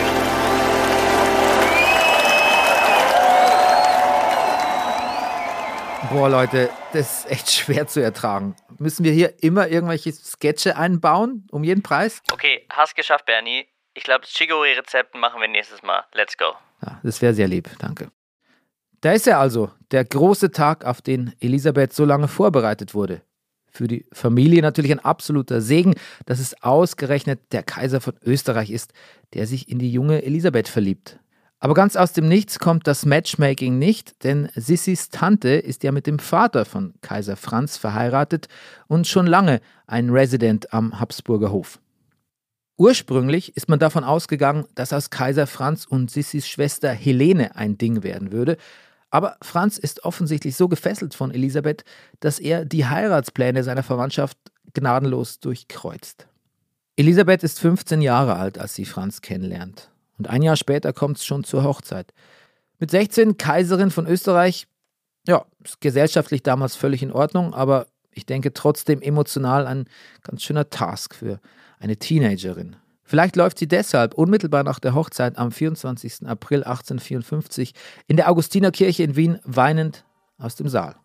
Boah, 6.13 6.29
Leute, 6.29 6.69
das 6.93 7.25
ist 7.25 7.31
echt 7.31 7.49
schwer 7.51 7.87
zu 7.87 7.99
ertragen. 7.99 8.55
Müssen 8.77 9.03
wir 9.03 9.11
hier 9.11 9.41
immer 9.41 9.67
irgendwelche 9.69 10.11
Sketche 10.11 10.77
einbauen, 10.77 11.47
um 11.49 11.63
jeden 11.63 11.81
Preis? 11.81 12.21
Okay, 12.31 12.67
hast 12.69 12.95
geschafft, 12.95 13.25
Bernie. 13.25 13.65
Ich 13.95 14.03
glaube, 14.03 14.21
das 14.21 14.29
Chicory-Rezept 14.29 15.15
machen 15.15 15.41
wir 15.41 15.47
nächstes 15.47 15.81
Mal. 15.81 16.03
Let's 16.13 16.37
go. 16.37 16.53
Ja, 16.85 16.99
das 17.01 17.19
wäre 17.23 17.33
sehr 17.33 17.47
lieb, 17.47 17.67
danke. 17.79 18.11
Da 19.01 19.13
ist 19.13 19.25
er 19.25 19.39
also, 19.39 19.71
der 19.89 20.05
große 20.05 20.51
Tag, 20.51 20.85
auf 20.85 21.01
den 21.01 21.33
Elisabeth 21.39 21.93
so 21.93 22.05
lange 22.05 22.27
vorbereitet 22.27 22.93
wurde. 22.93 23.23
Für 23.71 23.87
die 23.87 24.05
Familie 24.13 24.61
natürlich 24.61 24.91
ein 24.91 24.99
absoluter 24.99 25.61
Segen, 25.61 25.95
dass 26.27 26.37
es 26.39 26.61
ausgerechnet 26.61 27.51
der 27.53 27.63
Kaiser 27.63 28.01
von 28.01 28.13
Österreich 28.23 28.69
ist, 28.69 28.93
der 29.33 29.47
sich 29.47 29.67
in 29.67 29.79
die 29.79 29.91
junge 29.91 30.21
Elisabeth 30.21 30.67
verliebt. 30.67 31.17
Aber 31.63 31.75
ganz 31.75 31.95
aus 31.95 32.11
dem 32.11 32.27
Nichts 32.27 32.59
kommt 32.59 32.87
das 32.87 33.05
Matchmaking 33.05 33.79
nicht, 33.79 34.25
denn 34.25 34.49
Sissis 34.53 35.07
Tante 35.07 35.51
ist 35.51 35.83
ja 35.83 35.93
mit 35.93 36.07
dem 36.07 36.19
Vater 36.19 36.65
von 36.65 36.93
Kaiser 36.99 37.37
Franz 37.37 37.77
verheiratet 37.77 38.49
und 38.89 39.07
schon 39.07 39.25
lange 39.25 39.61
ein 39.87 40.09
Resident 40.09 40.73
am 40.73 40.99
Habsburger 40.99 41.53
Hof. 41.53 41.79
Ursprünglich 42.75 43.55
ist 43.55 43.69
man 43.69 43.79
davon 43.79 44.03
ausgegangen, 44.03 44.65
dass 44.75 44.91
aus 44.91 45.09
Kaiser 45.09 45.47
Franz 45.47 45.85
und 45.85 46.11
Sissis 46.11 46.49
Schwester 46.49 46.89
Helene 46.91 47.55
ein 47.55 47.77
Ding 47.77 48.03
werden 48.03 48.33
würde, 48.33 48.57
aber 49.09 49.37
Franz 49.41 49.77
ist 49.77 50.03
offensichtlich 50.03 50.57
so 50.57 50.67
gefesselt 50.67 51.13
von 51.13 51.31
Elisabeth, 51.31 51.85
dass 52.19 52.39
er 52.39 52.65
die 52.65 52.87
Heiratspläne 52.87 53.63
seiner 53.63 53.83
Verwandtschaft 53.83 54.37
gnadenlos 54.73 55.39
durchkreuzt. 55.39 56.27
Elisabeth 56.97 57.41
ist 57.41 57.61
15 57.61 58.01
Jahre 58.01 58.35
alt, 58.35 58.57
als 58.59 58.73
sie 58.73 58.83
Franz 58.83 59.21
kennenlernt. 59.21 59.92
Und 60.17 60.29
ein 60.29 60.41
Jahr 60.41 60.55
später 60.55 60.93
kommt 60.93 61.17
es 61.17 61.25
schon 61.25 61.43
zur 61.43 61.63
Hochzeit. 61.63 62.13
Mit 62.79 62.91
16 62.91 63.37
Kaiserin 63.37 63.91
von 63.91 64.07
Österreich, 64.07 64.67
ja, 65.27 65.45
ist 65.63 65.81
gesellschaftlich 65.81 66.43
damals 66.43 66.75
völlig 66.75 67.01
in 67.01 67.11
Ordnung, 67.11 67.53
aber 67.53 67.87
ich 68.11 68.25
denke 68.25 68.53
trotzdem 68.53 69.01
emotional 69.01 69.65
ein 69.65 69.87
ganz 70.21 70.43
schöner 70.43 70.69
Task 70.69 71.15
für 71.15 71.39
eine 71.79 71.97
Teenagerin. 71.97 72.75
Vielleicht 73.03 73.35
läuft 73.35 73.59
sie 73.59 73.67
deshalb 73.67 74.13
unmittelbar 74.13 74.63
nach 74.63 74.79
der 74.79 74.95
Hochzeit 74.95 75.37
am 75.37 75.51
24. 75.51 76.25
April 76.27 76.63
1854 76.63 77.73
in 78.07 78.17
der 78.17 78.29
Augustinerkirche 78.29 79.03
in 79.03 79.15
Wien 79.15 79.39
weinend 79.43 80.05
aus 80.37 80.55
dem 80.55 80.69
Saal. 80.69 80.95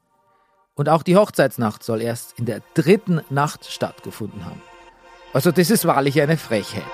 Und 0.74 0.88
auch 0.88 1.02
die 1.02 1.16
Hochzeitsnacht 1.16 1.82
soll 1.82 2.00
erst 2.00 2.38
in 2.38 2.46
der 2.46 2.62
dritten 2.74 3.20
Nacht 3.30 3.64
stattgefunden 3.64 4.44
haben. 4.44 4.62
Also 5.32 5.50
das 5.50 5.70
ist 5.70 5.84
wahrlich 5.84 6.20
eine 6.20 6.36
Frechheit. 6.36 6.84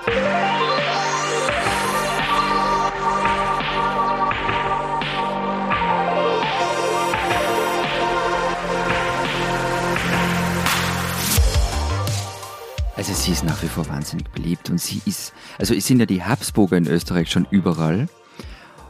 Also 12.96 13.12
sie 13.12 13.32
ist 13.32 13.44
nach 13.44 13.62
wie 13.62 13.68
vor 13.68 13.88
wahnsinnig 13.88 14.28
beliebt 14.30 14.70
und 14.70 14.80
sie 14.80 15.02
ist, 15.04 15.32
also 15.58 15.74
es 15.74 15.86
sind 15.86 15.98
ja 15.98 16.06
die 16.06 16.22
Habsburger 16.22 16.76
in 16.76 16.86
Österreich 16.86 17.28
schon 17.28 17.46
überall 17.50 18.08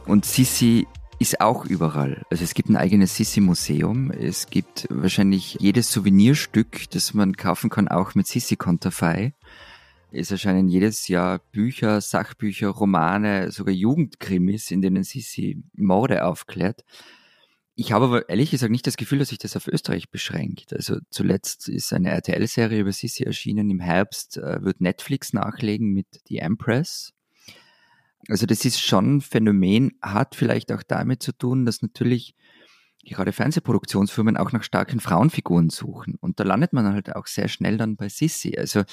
und 0.05 0.25
Sissi 0.25 0.87
ist 1.17 1.41
auch 1.41 1.65
überall. 1.65 2.21
Also 2.29 2.43
es 2.43 2.53
gibt 2.53 2.69
ein 2.69 2.77
eigenes 2.77 3.15
Sissi-Museum, 3.15 4.11
es 4.11 4.47
gibt 4.47 4.87
wahrscheinlich 4.91 5.57
jedes 5.59 5.91
Souvenirstück, 5.91 6.89
das 6.91 7.15
man 7.15 7.35
kaufen 7.35 7.71
kann, 7.71 7.87
auch 7.87 8.13
mit 8.13 8.27
Sissi-Konterfei. 8.27 9.33
Es 10.11 10.29
erscheinen 10.29 10.67
jedes 10.67 11.07
Jahr 11.07 11.39
Bücher, 11.51 11.99
Sachbücher, 11.99 12.69
Romane, 12.69 13.51
sogar 13.51 13.73
Jugendkrimis, 13.73 14.69
in 14.69 14.81
denen 14.81 15.03
Sissi 15.03 15.63
Morde 15.75 16.25
aufklärt. 16.25 16.85
Ich 17.77 17.91
habe 17.91 18.05
aber 18.05 18.29
ehrlich 18.29 18.51
gesagt 18.51 18.71
nicht 18.71 18.87
das 18.87 18.95
Gefühl, 18.95 19.19
dass 19.19 19.29
sich 19.29 19.37
das 19.37 19.57
auf 19.57 19.67
Österreich 19.67 20.09
beschränkt. 20.09 20.73
Also 20.73 20.97
zuletzt 21.09 21.67
ist 21.67 21.91
eine 21.91 22.09
RTL-Serie 22.11 22.79
über 22.79 22.93
Sissi 22.93 23.23
erschienen. 23.23 23.69
Im 23.69 23.81
Herbst 23.81 24.37
äh, 24.37 24.63
wird 24.63 24.79
Netflix 24.79 25.33
nachlegen 25.33 25.91
mit 25.91 26.07
The 26.27 26.37
Empress. 26.37 27.13
Also 28.29 28.45
das 28.45 28.63
ist 28.63 28.79
schon 28.79 29.17
ein 29.17 29.21
Phänomen, 29.21 29.91
hat 30.01 30.35
vielleicht 30.35 30.71
auch 30.71 30.83
damit 30.83 31.21
zu 31.21 31.33
tun, 31.33 31.65
dass 31.65 31.81
natürlich 31.81 32.33
gerade 33.03 33.33
Fernsehproduktionsfirmen 33.33 34.37
auch 34.37 34.53
nach 34.53 34.63
starken 34.63 35.01
Frauenfiguren 35.01 35.69
suchen. 35.69 36.15
Und 36.15 36.39
da 36.39 36.43
landet 36.43 36.71
man 36.71 36.91
halt 36.91 37.13
auch 37.15 37.27
sehr 37.27 37.49
schnell 37.49 37.77
dann 37.77 37.97
bei 37.97 38.07
Sissi. 38.07 38.57
Also 38.57 38.83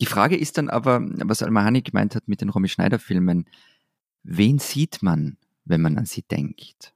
die 0.00 0.06
Frage 0.06 0.36
ist 0.36 0.58
dann 0.58 0.70
aber, 0.70 1.00
was 1.02 1.42
Almahani 1.42 1.82
gemeint 1.82 2.14
hat 2.14 2.26
mit 2.26 2.40
den 2.40 2.48
Romy 2.48 2.68
Schneider-Filmen, 2.68 3.48
wen 4.22 4.58
sieht 4.58 5.02
man, 5.02 5.36
wenn 5.64 5.82
man 5.82 5.98
an 5.98 6.06
sie 6.06 6.22
denkt? 6.22 6.94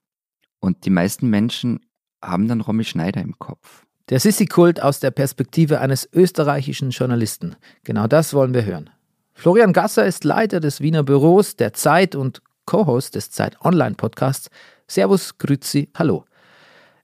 Und 0.62 0.85
die 0.85 0.90
meisten 0.90 1.28
Menschen 1.28 1.81
haben 2.23 2.47
dann 2.47 2.61
Romy 2.61 2.85
Schneider 2.85 3.21
im 3.21 3.37
Kopf. 3.38 3.85
Der 4.11 4.21
Sissi-Kult 4.21 4.81
aus 4.81 5.00
der 5.00 5.11
Perspektive 5.11 5.81
eines 5.81 6.09
österreichischen 6.12 6.90
Journalisten. 6.90 7.57
Genau 7.83 8.07
das 8.07 8.33
wollen 8.33 8.54
wir 8.54 8.64
hören. 8.64 8.88
Florian 9.35 9.73
Gasser 9.73 10.07
ist 10.07 10.23
Leiter 10.23 10.61
des 10.61 10.81
Wiener 10.81 11.02
Büros 11.02 11.57
der 11.57 11.73
Zeit 11.73 12.14
und 12.14 12.42
Co-Host 12.64 13.16
des 13.16 13.33
Zeit 13.33 13.61
Online 13.62 13.97
Podcasts. 13.97 14.50
Servus, 14.87 15.37
Grüezi, 15.37 15.90
hallo. 15.97 16.25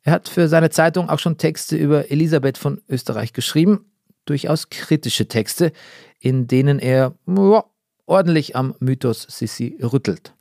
Er 0.02 0.12
hat 0.12 0.28
für 0.28 0.46
seine 0.48 0.70
Zeitung 0.70 1.08
auch 1.08 1.18
schon 1.18 1.36
Texte 1.36 1.76
über 1.76 2.12
Elisabeth 2.12 2.58
von 2.58 2.80
Österreich 2.88 3.32
geschrieben, 3.32 3.90
durchaus 4.24 4.70
kritische 4.70 5.26
Texte, 5.26 5.72
in 6.20 6.46
denen 6.46 6.78
er 6.78 7.14
ja, 7.26 7.64
ordentlich 8.06 8.54
am 8.54 8.76
Mythos 8.78 9.26
Sissi 9.28 9.78
rüttelt. 9.82 10.32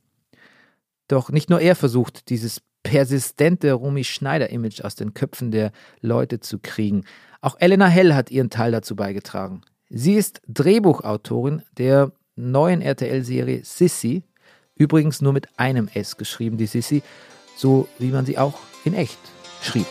Doch 1.08 1.30
nicht 1.30 1.50
nur 1.50 1.60
er 1.60 1.74
versucht, 1.74 2.28
dieses 2.28 2.60
persistente 2.88 3.74
Romy 3.74 4.02
Schneider-Image 4.02 4.80
aus 4.82 4.94
den 4.94 5.12
Köpfen 5.12 5.50
der 5.50 5.72
Leute 6.00 6.40
zu 6.40 6.58
kriegen. 6.58 7.04
Auch 7.42 7.56
Elena 7.60 7.86
Hell 7.86 8.14
hat 8.14 8.30
ihren 8.30 8.48
Teil 8.48 8.72
dazu 8.72 8.96
beigetragen. 8.96 9.60
Sie 9.90 10.14
ist 10.14 10.40
Drehbuchautorin 10.48 11.60
der 11.76 12.12
neuen 12.34 12.80
RTL-Serie 12.80 13.60
Sissy, 13.62 14.22
übrigens 14.74 15.20
nur 15.20 15.34
mit 15.34 15.48
einem 15.58 15.90
S 15.92 16.16
geschrieben, 16.16 16.56
die 16.56 16.64
Sissy, 16.64 17.02
so 17.58 17.88
wie 17.98 18.08
man 18.08 18.24
sie 18.24 18.38
auch 18.38 18.58
in 18.86 18.94
echt 18.94 19.18
schrieb. 19.60 19.86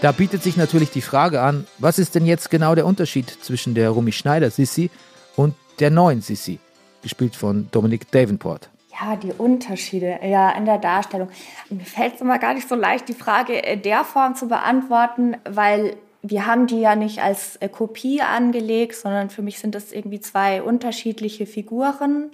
Da 0.00 0.12
bietet 0.12 0.42
sich 0.42 0.56
natürlich 0.56 0.90
die 0.90 1.02
Frage 1.02 1.42
an, 1.42 1.66
was 1.76 1.98
ist 1.98 2.14
denn 2.14 2.24
jetzt 2.24 2.48
genau 2.48 2.74
der 2.74 2.86
Unterschied 2.86 3.28
zwischen 3.28 3.74
der 3.74 3.90
Romy 3.90 4.12
Schneider 4.12 4.50
Sissy 4.50 4.90
und 5.36 5.54
der 5.80 5.90
neuen 5.90 6.22
Sissy, 6.22 6.60
gespielt 7.02 7.36
von 7.36 7.68
Dominic 7.72 8.10
Davenport? 8.10 8.70
Ja, 9.00 9.16
die 9.16 9.32
Unterschiede 9.32 10.18
ja, 10.22 10.50
in 10.50 10.64
der 10.64 10.78
Darstellung. 10.78 11.28
Mir 11.70 11.84
fällt 11.84 12.16
es 12.16 12.20
immer 12.20 12.38
gar 12.38 12.54
nicht 12.54 12.68
so 12.68 12.74
leicht, 12.74 13.08
die 13.08 13.14
Frage 13.14 13.54
in 13.58 13.82
der 13.82 14.04
Form 14.04 14.34
zu 14.34 14.48
beantworten, 14.48 15.36
weil 15.48 15.96
wir 16.22 16.46
haben 16.46 16.66
die 16.66 16.80
ja 16.80 16.96
nicht 16.96 17.20
als 17.20 17.56
äh, 17.56 17.68
Kopie 17.68 18.22
angelegt, 18.22 18.96
sondern 18.96 19.30
für 19.30 19.42
mich 19.42 19.60
sind 19.60 19.74
das 19.74 19.92
irgendwie 19.92 20.20
zwei 20.20 20.62
unterschiedliche 20.62 21.46
Figuren. 21.46 22.32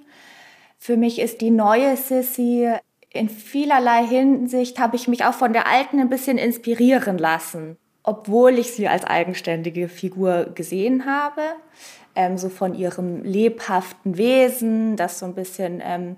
Für 0.79 0.97
mich 0.97 1.19
ist 1.19 1.41
die 1.41 1.51
neue 1.51 1.95
Sissy 1.97 2.71
in 3.15 3.29
vielerlei 3.29 4.05
Hinsicht 4.05 4.77
habe 4.77 4.97
ich 4.97 5.07
mich 5.07 5.23
auch 5.23 5.33
von 5.33 5.53
der 5.53 5.67
alten 5.67 5.99
ein 5.99 6.09
bisschen 6.09 6.37
inspirieren 6.37 7.17
lassen, 7.17 7.77
obwohl 8.03 8.59
ich 8.59 8.73
sie 8.73 8.89
als 8.89 9.05
eigenständige 9.05 9.87
Figur 9.87 10.51
gesehen 10.53 11.05
habe. 11.05 11.41
Ähm, 12.13 12.37
so 12.37 12.49
von 12.49 12.75
ihrem 12.75 13.23
lebhaften 13.23 14.17
Wesen, 14.17 14.97
das 14.97 15.19
so 15.19 15.25
ein 15.25 15.33
bisschen 15.33 15.81
ähm, 15.83 16.17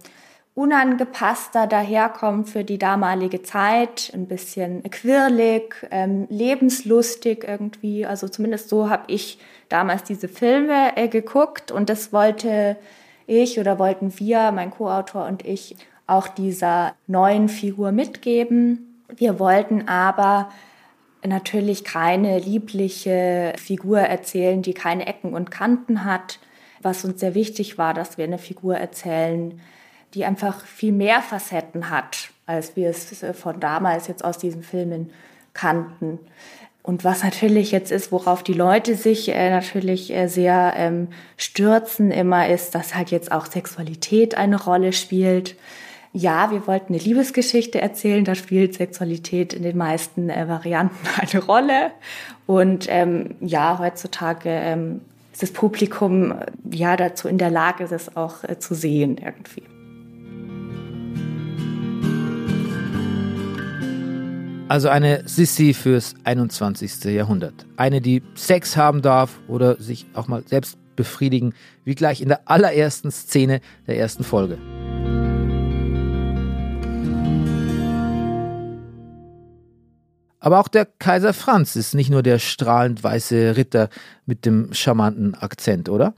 unangepasster 0.58 1.68
daherkommt 1.68 2.50
für 2.50 2.64
die 2.64 2.80
damalige 2.80 3.44
Zeit, 3.44 4.12
ein 4.16 4.26
bisschen 4.28 4.82
quirlig, 4.90 5.76
ähm, 5.92 6.26
lebenslustig 6.32 7.44
irgendwie. 7.48 8.08
Also 8.08 8.28
zumindest 8.28 8.68
so 8.68 8.90
habe 8.90 9.04
ich 9.06 9.38
damals 9.70 10.04
diese 10.04 10.28
Filme 10.28 10.98
äh, 10.98 11.10
geguckt 11.10 11.72
und 11.72 11.90
das 11.90 12.12
wollte 12.12 12.76
ich 13.28 13.60
oder 13.60 13.78
wollten 13.78 14.18
wir, 14.18 14.52
mein 14.52 14.72
Co-Autor 14.72 15.28
und 15.28 15.46
ich, 15.46 15.76
auch 16.08 16.28
dieser 16.28 16.96
neuen 17.06 17.50
Figur 17.50 17.92
mitgeben. 17.92 19.04
Wir 19.16 19.38
wollten 19.38 19.88
aber 19.88 20.50
natürlich 21.24 21.84
keine 21.84 22.40
liebliche 22.40 23.54
Figur 23.58 24.00
erzählen, 24.00 24.64
die 24.64 24.74
keine 24.74 25.06
Ecken 25.06 25.34
und 25.36 25.52
Kanten 25.52 26.04
hat. 26.04 26.40
Was 26.82 27.06
uns 27.06 27.20
sehr 27.20 27.36
wichtig 27.36 27.78
war, 27.78 27.94
dass 27.94 28.18
wir 28.18 28.26
eine 28.26 28.40
Figur 28.40 28.76
erzählen, 28.76 29.60
die 30.14 30.26
einfach 30.26 30.66
viel 30.66 30.92
mehr 30.92 31.22
Facetten 31.22 31.90
hat, 31.90 32.30
als 32.46 32.76
wir 32.76 32.90
es 32.90 33.24
von 33.34 33.60
damals 33.60 34.08
jetzt 34.08 34.24
aus 34.24 34.38
diesen 34.38 34.64
Filmen 34.64 35.12
kannten. 35.54 36.20
Und 36.88 37.04
was 37.04 37.22
natürlich 37.22 37.74
jetzt 37.74 37.92
ist, 37.92 38.14
worauf 38.14 38.44
die 38.44 38.54
Leute 38.54 38.96
sich 38.96 39.28
äh, 39.28 39.50
natürlich 39.50 40.10
äh, 40.14 40.28
sehr 40.28 40.74
ähm, 40.78 41.10
stürzen 41.36 42.12
immer, 42.12 42.48
ist, 42.48 42.76
dass 42.76 42.96
halt 42.96 43.12
jetzt 43.12 43.30
auch 43.34 43.46
Sexualität 43.46 44.36
eine 44.36 44.64
Rolle 44.64 44.94
spielt. 44.94 45.56
Ja, 46.14 46.50
wir 46.50 46.66
wollten 46.66 46.94
eine 46.94 47.04
Liebesgeschichte 47.04 47.82
erzählen, 47.82 48.24
da 48.24 48.36
spielt 48.36 48.76
Sexualität 48.76 49.52
in 49.52 49.64
den 49.64 49.76
meisten 49.76 50.30
äh, 50.30 50.48
Varianten 50.48 50.96
eine 51.18 51.44
Rolle. 51.44 51.92
Und 52.46 52.88
ähm, 52.90 53.36
ja, 53.42 53.80
heutzutage 53.80 54.50
ähm, 54.50 55.02
ist 55.34 55.44
das 55.44 55.52
Publikum 55.52 56.32
äh, 56.32 56.46
ja 56.72 56.96
dazu 56.96 57.28
in 57.28 57.38
der 57.38 57.50
Lage, 57.50 57.86
das 57.90 58.16
auch 58.16 58.46
äh, 58.46 58.60
zu 58.60 58.76
sehen 58.76 59.18
irgendwie. 59.18 59.64
Also 64.70 64.90
eine 64.90 65.26
Sissy 65.26 65.74
fürs 65.74 66.14
21. 66.26 67.06
Jahrhundert. 67.06 67.66
Eine, 67.78 68.02
die 68.02 68.22
Sex 68.36 68.76
haben 68.76 69.02
darf 69.02 69.40
oder 69.48 69.78
sich 69.78 70.06
auch 70.14 70.28
mal 70.28 70.44
selbst 70.46 70.78
befriedigen, 70.98 71.54
wie 71.86 71.96
gleich 71.96 72.20
in 72.22 72.28
der 72.28 72.42
allerersten 72.50 73.10
Szene 73.10 73.62
der 73.88 73.98
ersten 73.98 74.26
Folge. 74.26 74.58
Aber 80.42 80.60
auch 80.60 80.68
der 80.68 80.86
Kaiser 80.86 81.34
Franz 81.34 81.78
ist 81.78 81.94
nicht 81.94 82.10
nur 82.10 82.22
der 82.22 82.38
strahlend 82.38 83.02
weiße 83.02 83.56
Ritter 83.56 83.88
mit 84.26 84.46
dem 84.46 84.74
charmanten 84.74 85.34
Akzent, 85.36 85.88
oder? 85.88 86.14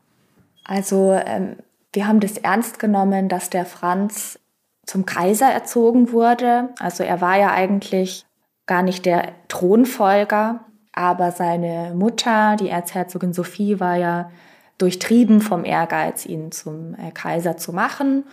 Also 0.64 1.20
ähm, 1.24 1.58
wir 1.94 2.08
haben 2.08 2.20
das 2.20 2.38
ernst 2.38 2.80
genommen, 2.80 3.30
dass 3.30 3.52
der 3.52 3.66
Franz 3.66 4.40
zum 4.88 5.06
Kaiser 5.06 5.52
erzogen 5.52 6.12
wurde. 6.12 6.70
Also 6.80 7.04
er 7.04 7.22
war 7.22 7.38
ja 7.38 7.52
eigentlich 7.52 8.26
gar 8.70 8.84
nicht 8.84 9.06
der 9.06 9.34
Thronfolger, 9.48 10.60
aber 10.94 11.32
seine 11.32 11.92
Mutter, 11.96 12.56
die 12.56 12.70
Erzherzogin 12.70 13.34
Sophie, 13.34 13.80
war 13.80 13.96
ja 13.96 14.30
durchtrieben 14.78 15.42
vom 15.42 15.66
Ehrgeiz, 15.66 16.26
ihn 16.28 16.52
zum 16.52 16.94
äh, 16.94 17.10
Kaiser 17.12 17.58
zu 17.58 17.74
machen. 17.74 18.26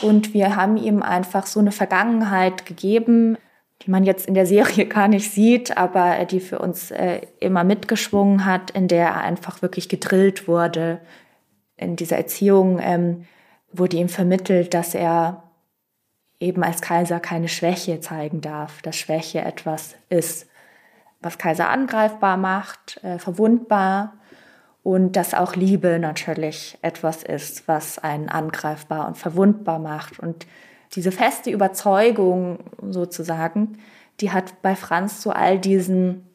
Und 0.00 0.32
wir 0.32 0.56
haben 0.56 0.78
ihm 0.78 1.02
einfach 1.02 1.46
so 1.46 1.60
eine 1.60 1.72
Vergangenheit 1.72 2.64
gegeben, 2.64 3.36
die 3.82 3.90
man 3.90 4.02
jetzt 4.02 4.26
in 4.26 4.32
der 4.32 4.46
Serie 4.46 4.86
gar 4.88 5.08
nicht 5.08 5.30
sieht, 5.30 5.76
aber 5.76 6.24
die 6.24 6.40
für 6.40 6.58
uns 6.58 6.90
äh, 6.90 7.20
immer 7.38 7.62
mitgeschwungen 7.62 8.46
hat, 8.46 8.70
in 8.70 8.88
der 8.88 9.08
er 9.08 9.20
einfach 9.20 9.60
wirklich 9.60 9.90
gedrillt 9.90 10.48
wurde. 10.48 11.02
In 11.76 11.96
dieser 11.96 12.16
Erziehung 12.16 12.78
ähm, 12.80 13.26
wurde 13.72 13.98
ihm 13.98 14.08
vermittelt, 14.08 14.72
dass 14.72 14.94
er 14.94 15.45
eben 16.40 16.62
als 16.62 16.80
Kaiser 16.82 17.20
keine 17.20 17.48
Schwäche 17.48 18.00
zeigen 18.00 18.40
darf, 18.40 18.82
dass 18.82 18.96
Schwäche 18.96 19.40
etwas 19.40 19.96
ist, 20.08 20.46
was 21.20 21.38
Kaiser 21.38 21.68
angreifbar 21.68 22.36
macht, 22.36 23.02
äh, 23.02 23.18
verwundbar 23.18 24.14
und 24.82 25.16
dass 25.16 25.34
auch 25.34 25.56
Liebe 25.56 25.98
natürlich 25.98 26.78
etwas 26.82 27.22
ist, 27.22 27.66
was 27.66 27.98
einen 27.98 28.28
angreifbar 28.28 29.08
und 29.08 29.16
verwundbar 29.16 29.78
macht. 29.78 30.20
Und 30.20 30.46
diese 30.94 31.10
feste 31.10 31.50
Überzeugung 31.50 32.58
sozusagen, 32.80 33.78
die 34.20 34.30
hat 34.30 34.62
bei 34.62 34.76
Franz 34.76 35.20
zu 35.20 35.34
all 35.34 35.58
diesen 35.58 36.26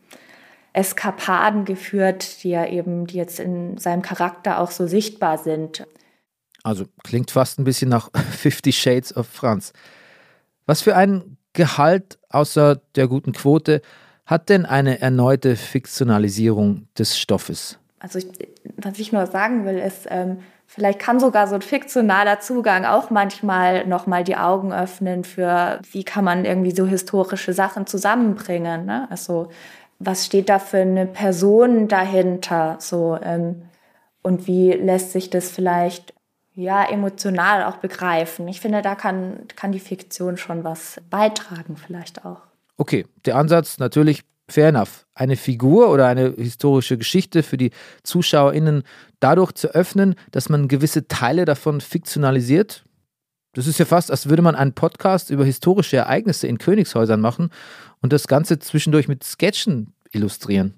Eskapaden 0.73 1.65
geführt, 1.65 2.43
die 2.43 2.49
ja 2.49 2.65
eben, 2.65 3.07
die 3.07 3.17
jetzt 3.17 3.39
in 3.39 3.77
seinem 3.77 4.01
Charakter 4.01 4.59
auch 4.59 4.71
so 4.71 4.87
sichtbar 4.87 5.37
sind. 5.37 5.85
Also 6.63 6.85
klingt 7.03 7.31
fast 7.31 7.59
ein 7.59 7.63
bisschen 7.63 7.89
nach 7.89 8.09
Fifty 8.31 8.71
Shades 8.71 9.15
of 9.15 9.27
Franz. 9.27 9.73
Was 10.65 10.81
für 10.81 10.95
ein 10.95 11.37
Gehalt 11.53 12.17
außer 12.29 12.79
der 12.95 13.07
guten 13.07 13.33
Quote 13.33 13.81
hat 14.25 14.49
denn 14.49 14.65
eine 14.65 15.01
erneute 15.01 15.55
Fiktionalisierung 15.55 16.87
des 16.97 17.19
Stoffes? 17.19 17.77
Also 17.99 18.19
ich, 18.19 18.27
was 18.77 18.97
ich 18.99 19.11
nur 19.11 19.27
sagen 19.27 19.65
will, 19.65 19.77
ist, 19.77 20.07
ähm, 20.09 20.39
vielleicht 20.65 20.99
kann 20.99 21.19
sogar 21.19 21.47
so 21.47 21.55
ein 21.55 21.61
fiktionaler 21.61 22.39
Zugang 22.39 22.85
auch 22.85 23.09
manchmal 23.09 23.85
nochmal 23.85 24.23
die 24.23 24.37
Augen 24.37 24.71
öffnen 24.71 25.23
für, 25.23 25.81
wie 25.91 26.03
kann 26.03 26.23
man 26.23 26.45
irgendwie 26.45 26.71
so 26.71 26.85
historische 26.85 27.53
Sachen 27.53 27.85
zusammenbringen. 27.85 28.85
Ne? 28.85 29.07
Also 29.11 29.49
was 29.99 30.25
steht 30.25 30.49
da 30.49 30.57
für 30.57 30.77
eine 30.77 31.05
Person 31.05 31.87
dahinter? 31.87 32.77
So 32.79 33.19
ähm, 33.21 33.63
und 34.23 34.47
wie 34.47 34.71
lässt 34.71 35.11
sich 35.11 35.29
das 35.29 35.49
vielleicht 35.49 36.13
ja, 36.53 36.83
emotional 36.89 37.63
auch 37.63 37.77
begreifen. 37.77 38.47
Ich 38.47 38.61
finde, 38.61 38.81
da 38.81 38.95
kann, 38.95 39.47
kann 39.55 39.71
die 39.71 39.79
Fiktion 39.79 40.37
schon 40.37 40.63
was 40.63 41.01
beitragen, 41.09 41.77
vielleicht 41.77 42.25
auch. 42.25 42.41
Okay, 42.77 43.05
der 43.25 43.35
Ansatz 43.37 43.77
natürlich 43.77 44.23
fair 44.49 44.69
enough. 44.69 45.05
Eine 45.13 45.37
Figur 45.37 45.89
oder 45.89 46.07
eine 46.07 46.31
historische 46.31 46.97
Geschichte 46.97 47.43
für 47.43 47.57
die 47.57 47.71
ZuschauerInnen 48.03 48.83
dadurch 49.19 49.53
zu 49.53 49.69
öffnen, 49.73 50.15
dass 50.31 50.49
man 50.49 50.67
gewisse 50.67 51.07
Teile 51.07 51.45
davon 51.45 51.79
fiktionalisiert. 51.79 52.83
Das 53.53 53.67
ist 53.67 53.79
ja 53.79 53.85
fast, 53.85 54.11
als 54.11 54.29
würde 54.29 54.41
man 54.41 54.55
einen 54.55 54.73
Podcast 54.73 55.29
über 55.29 55.45
historische 55.45 55.97
Ereignisse 55.97 56.47
in 56.47 56.57
Königshäusern 56.57 57.19
machen 57.19 57.51
und 58.01 58.13
das 58.13 58.27
Ganze 58.27 58.59
zwischendurch 58.59 59.07
mit 59.07 59.23
Sketchen 59.23 59.93
illustrieren. 60.11 60.77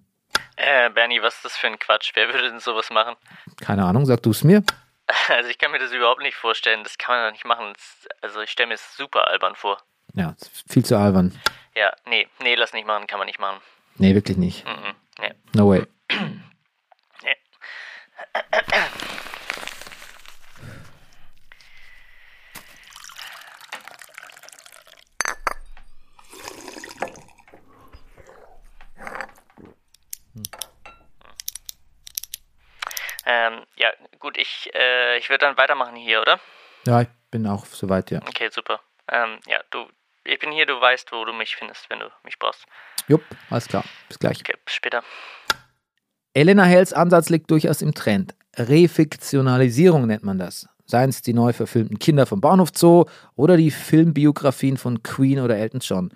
Äh, 0.56 0.90
Bernie, 0.92 1.22
was 1.22 1.36
ist 1.36 1.46
das 1.46 1.56
für 1.56 1.68
ein 1.68 1.80
Quatsch? 1.80 2.12
Wer 2.16 2.28
würde 2.28 2.50
denn 2.50 2.60
sowas 2.60 2.90
machen? 2.92 3.16
Keine 3.62 3.86
Ahnung, 3.86 4.06
sag 4.06 4.22
du 4.24 4.32
es 4.32 4.44
mir. 4.44 4.64
Also 5.30 5.50
ich 5.50 5.58
kann 5.58 5.72
mir 5.72 5.80
das 5.80 5.92
überhaupt 5.92 6.22
nicht 6.22 6.36
vorstellen. 6.36 6.84
Das 6.84 6.98
kann 6.98 7.16
man 7.16 7.28
doch 7.28 7.32
nicht 7.32 7.46
machen. 7.46 7.74
Also 8.22 8.42
ich 8.42 8.50
stelle 8.50 8.68
mir 8.68 8.76
es 8.76 8.96
super 8.96 9.28
albern 9.28 9.56
vor. 9.56 9.82
Ja, 10.14 10.36
viel 10.68 10.86
zu 10.86 10.98
albern. 10.98 11.40
Ja, 11.76 11.94
nee, 12.06 12.28
nee, 12.42 12.56
lass 12.56 12.74
nicht 12.74 12.86
machen, 12.86 13.08
kann 13.08 13.20
man 13.20 13.26
nicht 13.26 13.40
machen. 13.40 13.60
Nee, 13.96 14.16
wirklich 14.16 14.38
nicht. 14.38 14.66
Mhm, 14.66 14.96
nee. 15.20 15.34
No 15.54 15.70
way. 15.70 15.86
nee. 17.24 17.36
Ähm, 33.26 33.64
ja, 33.78 33.90
gut, 34.20 34.38
ich, 34.38 34.70
äh, 34.74 35.18
ich 35.18 35.30
würde 35.30 35.46
dann 35.46 35.58
weitermachen 35.58 35.96
hier, 35.96 36.22
oder? 36.22 36.40
Ja, 36.86 37.02
ich 37.02 37.08
bin 37.32 37.48
auch 37.48 37.66
soweit, 37.66 38.12
ja. 38.12 38.20
Okay, 38.28 38.50
super. 38.52 38.82
Ähm, 39.10 39.40
ja, 39.48 39.60
du, 39.70 39.88
ich 40.26 40.40
bin 40.40 40.52
hier, 40.52 40.66
du 40.66 40.80
weißt, 40.80 41.12
wo 41.12 41.24
du 41.26 41.34
mich 41.34 41.56
findest, 41.56 41.90
wenn 41.90 42.00
du 42.00 42.10
mich 42.24 42.38
brauchst. 42.38 42.66
Jupp, 43.08 43.24
alles 43.50 43.68
klar. 43.68 43.84
Bis 44.08 44.20
gleich. 44.20 44.40
Okay, 44.40 44.56
bis 44.66 44.76
später. 44.76 45.04
Elena 46.34 46.64
Hells 46.64 46.94
Ansatz 46.94 47.30
liegt 47.30 47.52
durchaus 47.52 47.82
im 47.82 47.94
Trend. 47.94 48.36
Refiktionalisierung 48.58 50.08
nennt 50.08 50.24
man 50.24 50.40
das. 50.40 50.68
Seien 50.86 51.10
es 51.10 51.22
die 51.22 51.34
neu 51.34 51.54
verfilmten 51.54 52.00
Kinder 52.00 52.26
vom 52.26 52.42
Bahnhof 52.42 52.70
Zoo 52.74 53.06
oder 53.36 53.56
die 53.56 53.72
Filmbiografien 53.72 54.78
von 54.78 55.02
Queen 55.04 55.40
oder 55.40 55.58
Elton 55.58 55.80
John. 55.80 56.14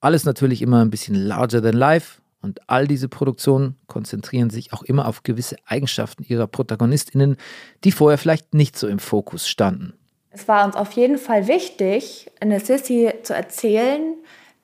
Alles 0.00 0.24
natürlich 0.24 0.62
immer 0.62 0.82
ein 0.82 0.90
bisschen 0.90 1.14
larger 1.14 1.62
than 1.62 1.74
life 1.74 2.19
und 2.42 2.68
all 2.68 2.86
diese 2.86 3.08
Produktionen 3.08 3.76
konzentrieren 3.86 4.50
sich 4.50 4.72
auch 4.72 4.82
immer 4.82 5.06
auf 5.06 5.22
gewisse 5.22 5.56
Eigenschaften 5.66 6.24
ihrer 6.26 6.46
ProtagonistInnen, 6.46 7.36
die 7.84 7.92
vorher 7.92 8.18
vielleicht 8.18 8.54
nicht 8.54 8.78
so 8.78 8.88
im 8.88 8.98
Fokus 8.98 9.48
standen. 9.48 9.94
Es 10.30 10.46
war 10.48 10.64
uns 10.64 10.76
auf 10.76 10.92
jeden 10.92 11.18
Fall 11.18 11.48
wichtig, 11.48 12.30
eine 12.40 12.60
Sissy 12.60 13.12
zu 13.22 13.34
erzählen, 13.34 14.14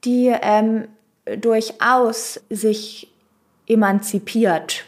die 0.04 0.32
ähm, 0.40 0.88
durchaus 1.40 2.40
sich 2.50 3.12
emanzipiert 3.66 4.84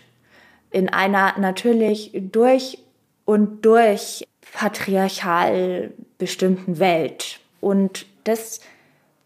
in 0.70 0.88
einer 0.88 1.38
natürlich 1.38 2.12
durch 2.14 2.79
und 3.24 3.62
durch 3.62 4.24
patriarchal 4.53 5.92
bestimmten 6.18 6.79
Welt. 6.79 7.40
Und 7.61 8.07
das 8.24 8.61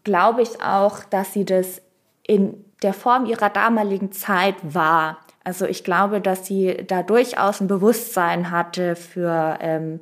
glaube 0.03 0.41
ich 0.41 0.61
auch, 0.61 1.03
dass 1.03 1.33
sie 1.33 1.45
das 1.45 1.81
in 2.25 2.65
der 2.83 2.93
Form 2.93 3.25
ihrer 3.25 3.49
damaligen 3.49 4.11
Zeit 4.11 4.55
war. 4.61 5.19
Also 5.43 5.65
ich 5.65 5.83
glaube, 5.83 6.21
dass 6.21 6.45
sie 6.45 6.83
da 6.87 7.03
durchaus 7.03 7.59
ein 7.59 7.67
Bewusstsein 7.67 8.51
hatte 8.51 8.95
für 8.95 9.57
ähm, 9.61 9.99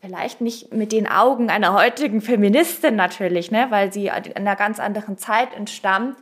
vielleicht 0.00 0.40
nicht 0.40 0.72
mit 0.72 0.92
den 0.92 1.08
Augen 1.08 1.50
einer 1.50 1.72
heutigen 1.72 2.20
Feministin 2.20 2.94
natürlich, 2.94 3.50
ne, 3.50 3.66
weil 3.70 3.92
sie 3.92 4.06
in 4.06 4.36
einer 4.36 4.56
ganz 4.56 4.78
anderen 4.78 5.18
Zeit 5.18 5.54
entstammt, 5.56 6.16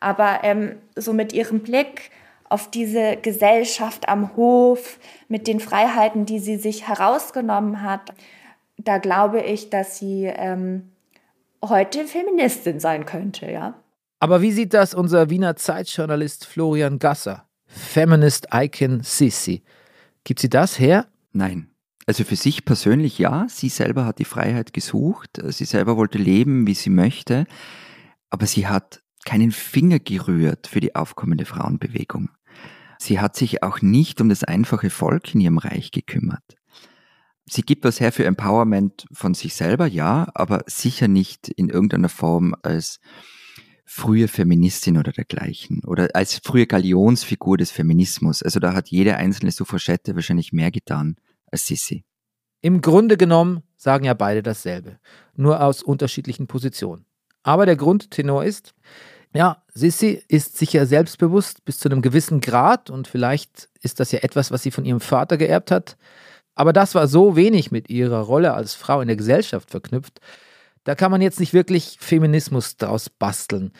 aber 0.00 0.40
ähm, 0.44 0.76
so 0.96 1.12
mit 1.12 1.32
ihrem 1.32 1.60
Blick 1.60 2.10
auf 2.48 2.70
diese 2.70 3.16
Gesellschaft 3.16 4.08
am 4.08 4.36
Hof, 4.36 4.98
mit 5.28 5.48
den 5.48 5.60
Freiheiten, 5.60 6.26
die 6.26 6.38
sie 6.38 6.56
sich 6.56 6.86
herausgenommen 6.86 7.82
hat, 7.82 8.14
da 8.76 8.98
glaube 8.98 9.40
ich, 9.40 9.70
dass 9.70 9.98
sie 9.98 10.24
ähm, 10.24 10.92
heute 11.62 12.06
Feministin 12.06 12.80
sein 12.80 13.06
könnte, 13.06 13.50
ja. 13.50 13.74
Aber 14.24 14.40
wie 14.40 14.52
sieht 14.52 14.72
das 14.72 14.94
unser 14.94 15.28
Wiener 15.28 15.54
Zeitjournalist 15.54 16.46
Florian 16.46 16.98
Gasser? 16.98 17.46
Feminist 17.66 18.48
Icon 18.54 19.02
Sissi. 19.02 19.62
Gibt 20.24 20.40
sie 20.40 20.48
das 20.48 20.78
her? 20.78 21.08
Nein. 21.32 21.68
Also 22.06 22.24
für 22.24 22.36
sich 22.36 22.64
persönlich 22.64 23.18
ja. 23.18 23.44
Sie 23.50 23.68
selber 23.68 24.06
hat 24.06 24.18
die 24.18 24.24
Freiheit 24.24 24.72
gesucht. 24.72 25.42
Sie 25.48 25.66
selber 25.66 25.98
wollte 25.98 26.16
leben, 26.16 26.66
wie 26.66 26.72
sie 26.72 26.88
möchte. 26.88 27.44
Aber 28.30 28.46
sie 28.46 28.66
hat 28.66 29.02
keinen 29.26 29.52
Finger 29.52 29.98
gerührt 29.98 30.68
für 30.68 30.80
die 30.80 30.94
aufkommende 30.94 31.44
Frauenbewegung. 31.44 32.30
Sie 32.98 33.20
hat 33.20 33.36
sich 33.36 33.62
auch 33.62 33.82
nicht 33.82 34.22
um 34.22 34.30
das 34.30 34.42
einfache 34.42 34.88
Volk 34.88 35.34
in 35.34 35.42
ihrem 35.42 35.58
Reich 35.58 35.90
gekümmert. 35.90 36.56
Sie 37.44 37.60
gibt 37.60 37.84
was 37.84 38.00
her 38.00 38.10
für 38.10 38.24
Empowerment 38.24 39.04
von 39.12 39.34
sich 39.34 39.54
selber, 39.54 39.86
ja, 39.86 40.28
aber 40.32 40.64
sicher 40.66 41.08
nicht 41.08 41.48
in 41.48 41.68
irgendeiner 41.68 42.08
Form 42.08 42.56
als 42.62 43.00
frühe 43.84 44.28
Feministin 44.28 44.98
oder 44.98 45.12
dergleichen 45.12 45.82
oder 45.84 46.08
als 46.14 46.40
frühe 46.42 46.66
Galionsfigur 46.66 47.58
des 47.58 47.70
Feminismus. 47.70 48.42
Also 48.42 48.60
da 48.60 48.72
hat 48.74 48.88
jede 48.88 49.16
einzelne 49.16 49.50
Suffragette 49.50 50.14
wahrscheinlich 50.14 50.52
mehr 50.52 50.70
getan 50.70 51.16
als 51.50 51.66
Sissi. 51.66 52.04
Im 52.62 52.80
Grunde 52.80 53.16
genommen 53.16 53.62
sagen 53.76 54.04
ja 54.04 54.14
beide 54.14 54.42
dasselbe, 54.42 54.98
nur 55.36 55.62
aus 55.62 55.82
unterschiedlichen 55.82 56.46
Positionen. 56.46 57.04
Aber 57.42 57.66
der 57.66 57.76
Grundtenor 57.76 58.44
ist, 58.44 58.74
ja, 59.34 59.62
Sissi 59.74 60.22
ist 60.28 60.56
sicher 60.56 60.86
selbstbewusst 60.86 61.64
bis 61.64 61.78
zu 61.78 61.88
einem 61.88 62.00
gewissen 62.00 62.40
Grad 62.40 62.88
und 62.88 63.06
vielleicht 63.06 63.68
ist 63.82 64.00
das 64.00 64.12
ja 64.12 64.20
etwas, 64.20 64.50
was 64.50 64.62
sie 64.62 64.70
von 64.70 64.84
ihrem 64.84 65.00
Vater 65.00 65.36
geerbt 65.36 65.70
hat. 65.70 65.98
Aber 66.54 66.72
das 66.72 66.94
war 66.94 67.08
so 67.08 67.36
wenig 67.36 67.70
mit 67.70 67.90
ihrer 67.90 68.20
Rolle 68.20 68.54
als 68.54 68.74
Frau 68.74 69.00
in 69.00 69.08
der 69.08 69.16
Gesellschaft 69.16 69.70
verknüpft, 69.70 70.20
da 70.84 70.94
kann 70.94 71.10
man 71.10 71.20
jetzt 71.20 71.40
nicht 71.40 71.54
wirklich 71.54 71.96
Feminismus 72.00 72.76
draus 72.76 73.10
basteln. 73.10 73.72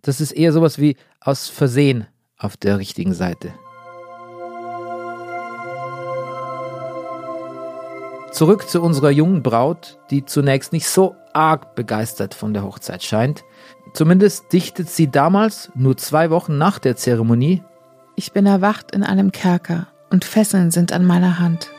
Das 0.00 0.20
ist 0.20 0.32
eher 0.32 0.52
sowas 0.52 0.78
wie 0.78 0.96
aus 1.20 1.48
Versehen 1.48 2.06
auf 2.38 2.56
der 2.56 2.78
richtigen 2.78 3.14
Seite. 3.14 3.52
Zurück 8.32 8.68
zu 8.68 8.80
unserer 8.80 9.10
jungen 9.10 9.42
Braut, 9.42 9.98
die 10.10 10.24
zunächst 10.24 10.72
nicht 10.72 10.88
so 10.88 11.14
arg 11.34 11.74
begeistert 11.74 12.34
von 12.34 12.54
der 12.54 12.64
Hochzeit 12.64 13.02
scheint. 13.02 13.44
Zumindest 13.92 14.52
dichtet 14.52 14.88
sie 14.88 15.10
damals, 15.10 15.70
nur 15.74 15.98
zwei 15.98 16.30
Wochen 16.30 16.56
nach 16.56 16.78
der 16.78 16.96
Zeremonie, 16.96 17.62
Ich 18.14 18.32
bin 18.32 18.46
erwacht 18.46 18.94
in 18.94 19.02
einem 19.02 19.32
Kerker 19.32 19.88
und 20.10 20.24
Fesseln 20.24 20.70
sind 20.70 20.92
an 20.92 21.04
meiner 21.04 21.38
Hand. 21.38 21.70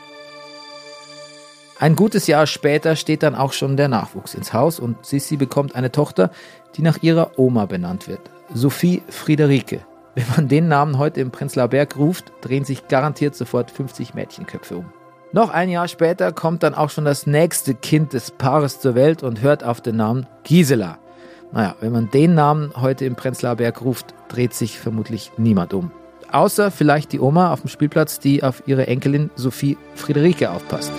Ein 1.80 1.96
gutes 1.96 2.28
Jahr 2.28 2.46
später 2.46 2.94
steht 2.94 3.22
dann 3.24 3.34
auch 3.34 3.52
schon 3.52 3.76
der 3.76 3.88
Nachwuchs 3.88 4.34
ins 4.34 4.52
Haus 4.52 4.78
und 4.78 5.04
Sissi 5.04 5.36
bekommt 5.36 5.74
eine 5.74 5.90
Tochter, 5.90 6.30
die 6.76 6.82
nach 6.82 7.02
ihrer 7.02 7.32
Oma 7.36 7.66
benannt 7.66 8.06
wird. 8.06 8.20
Sophie 8.52 9.02
Friederike. 9.08 9.80
Wenn 10.14 10.26
man 10.36 10.48
den 10.48 10.68
Namen 10.68 10.98
heute 10.98 11.20
im 11.20 11.32
Prenzlauer 11.32 11.68
Berg 11.68 11.96
ruft, 11.96 12.32
drehen 12.42 12.64
sich 12.64 12.86
garantiert 12.86 13.34
sofort 13.34 13.72
50 13.72 14.14
Mädchenköpfe 14.14 14.76
um. 14.76 14.92
Noch 15.32 15.50
ein 15.50 15.68
Jahr 15.68 15.88
später 15.88 16.30
kommt 16.30 16.62
dann 16.62 16.74
auch 16.74 16.90
schon 16.90 17.04
das 17.04 17.26
nächste 17.26 17.74
Kind 17.74 18.12
des 18.12 18.30
Paares 18.30 18.78
zur 18.78 18.94
Welt 18.94 19.24
und 19.24 19.42
hört 19.42 19.64
auf 19.64 19.80
den 19.80 19.96
Namen 19.96 20.26
Gisela. 20.44 20.98
Naja, 21.50 21.74
wenn 21.80 21.90
man 21.90 22.08
den 22.10 22.34
Namen 22.34 22.72
heute 22.76 23.04
im 23.04 23.16
Prenzlauer 23.16 23.56
Berg 23.56 23.82
ruft, 23.82 24.14
dreht 24.28 24.54
sich 24.54 24.78
vermutlich 24.78 25.32
niemand 25.36 25.74
um. 25.74 25.90
Außer 26.30 26.70
vielleicht 26.70 27.12
die 27.12 27.20
Oma 27.20 27.52
auf 27.52 27.62
dem 27.62 27.68
Spielplatz, 27.68 28.20
die 28.20 28.44
auf 28.44 28.62
ihre 28.66 28.86
Enkelin 28.86 29.30
Sophie 29.34 29.76
Friederike 29.96 30.52
aufpasst. 30.52 30.92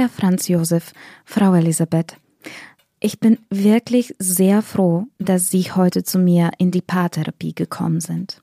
Herr 0.00 0.08
Franz 0.08 0.48
Josef, 0.48 0.94
Frau 1.26 1.52
Elisabeth, 1.52 2.16
ich 3.00 3.20
bin 3.20 3.36
wirklich 3.50 4.14
sehr 4.18 4.62
froh, 4.62 5.08
dass 5.18 5.50
Sie 5.50 5.64
heute 5.72 6.04
zu 6.04 6.18
mir 6.18 6.52
in 6.56 6.70
die 6.70 6.80
Paartherapie 6.80 7.54
gekommen 7.54 8.00
sind. 8.00 8.40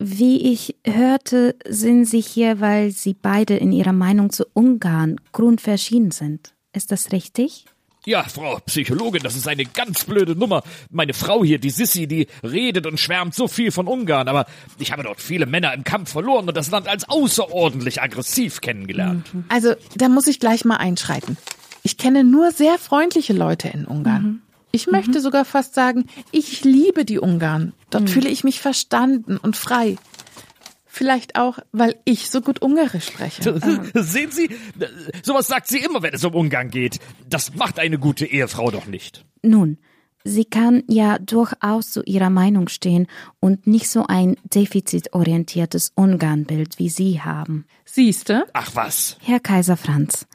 Wie 0.00 0.52
ich 0.52 0.74
hörte, 0.84 1.54
sind 1.68 2.06
Sie 2.06 2.20
hier, 2.20 2.58
weil 2.58 2.90
Sie 2.90 3.14
beide 3.14 3.56
in 3.56 3.70
Ihrer 3.70 3.92
Meinung 3.92 4.30
zu 4.30 4.44
Ungarn 4.52 5.20
grundverschieden 5.30 6.10
sind. 6.10 6.54
Ist 6.72 6.90
das 6.90 7.12
richtig? 7.12 7.66
Ja, 8.04 8.24
Frau 8.24 8.58
Psychologin, 8.66 9.22
das 9.22 9.36
ist 9.36 9.46
eine 9.46 9.64
ganz 9.64 10.04
blöde 10.04 10.34
Nummer. 10.34 10.64
Meine 10.90 11.14
Frau 11.14 11.44
hier, 11.44 11.60
die 11.60 11.70
Sissi, 11.70 12.08
die 12.08 12.26
redet 12.42 12.84
und 12.86 12.98
schwärmt 12.98 13.32
so 13.32 13.46
viel 13.46 13.70
von 13.70 13.86
Ungarn, 13.86 14.26
aber 14.26 14.46
ich 14.80 14.90
habe 14.90 15.04
dort 15.04 15.20
viele 15.20 15.46
Männer 15.46 15.72
im 15.72 15.84
Kampf 15.84 16.10
verloren 16.10 16.48
und 16.48 16.56
das 16.56 16.70
Land 16.72 16.88
als 16.88 17.08
außerordentlich 17.08 18.02
aggressiv 18.02 18.60
kennengelernt. 18.60 19.30
Also, 19.48 19.74
da 19.94 20.08
muss 20.08 20.26
ich 20.26 20.40
gleich 20.40 20.64
mal 20.64 20.78
einschreiten. 20.78 21.36
Ich 21.84 21.96
kenne 21.96 22.24
nur 22.24 22.50
sehr 22.50 22.76
freundliche 22.78 23.34
Leute 23.34 23.68
in 23.68 23.84
Ungarn. 23.84 24.42
Ich 24.72 24.86
möchte 24.86 25.20
sogar 25.20 25.44
fast 25.44 25.74
sagen, 25.74 26.06
ich 26.32 26.64
liebe 26.64 27.04
die 27.04 27.18
Ungarn. 27.18 27.72
Dort 27.90 28.08
fühle 28.08 28.30
ich 28.30 28.42
mich 28.42 28.60
verstanden 28.60 29.36
und 29.36 29.56
frei. 29.56 29.96
Vielleicht 30.94 31.36
auch, 31.36 31.58
weil 31.72 31.96
ich 32.04 32.28
so 32.28 32.42
gut 32.42 32.60
Ungarisch 32.60 33.06
spreche. 33.06 33.58
Sehen 33.94 34.30
Sie, 34.30 34.50
sowas 35.22 35.46
sagt 35.46 35.68
sie 35.68 35.78
immer, 35.78 36.02
wenn 36.02 36.12
es 36.12 36.22
um 36.22 36.34
Ungarn 36.34 36.68
geht. 36.68 36.98
Das 37.26 37.54
macht 37.54 37.78
eine 37.78 37.98
gute 37.98 38.26
Ehefrau 38.26 38.70
doch 38.70 38.84
nicht. 38.84 39.24
Nun, 39.40 39.78
sie 40.22 40.44
kann 40.44 40.82
ja 40.88 41.18
durchaus 41.18 41.92
zu 41.92 42.02
ihrer 42.02 42.28
Meinung 42.28 42.68
stehen 42.68 43.06
und 43.40 43.66
nicht 43.66 43.88
so 43.88 44.04
ein 44.06 44.36
defizitorientiertes 44.44 45.92
Ungarnbild 45.94 46.78
wie 46.78 46.90
Sie 46.90 47.22
haben. 47.22 47.64
Siehste? 47.86 48.44
Ach 48.52 48.72
was. 48.74 49.16
Herr 49.22 49.40
Kaiser 49.40 49.78
Franz, 49.78 50.26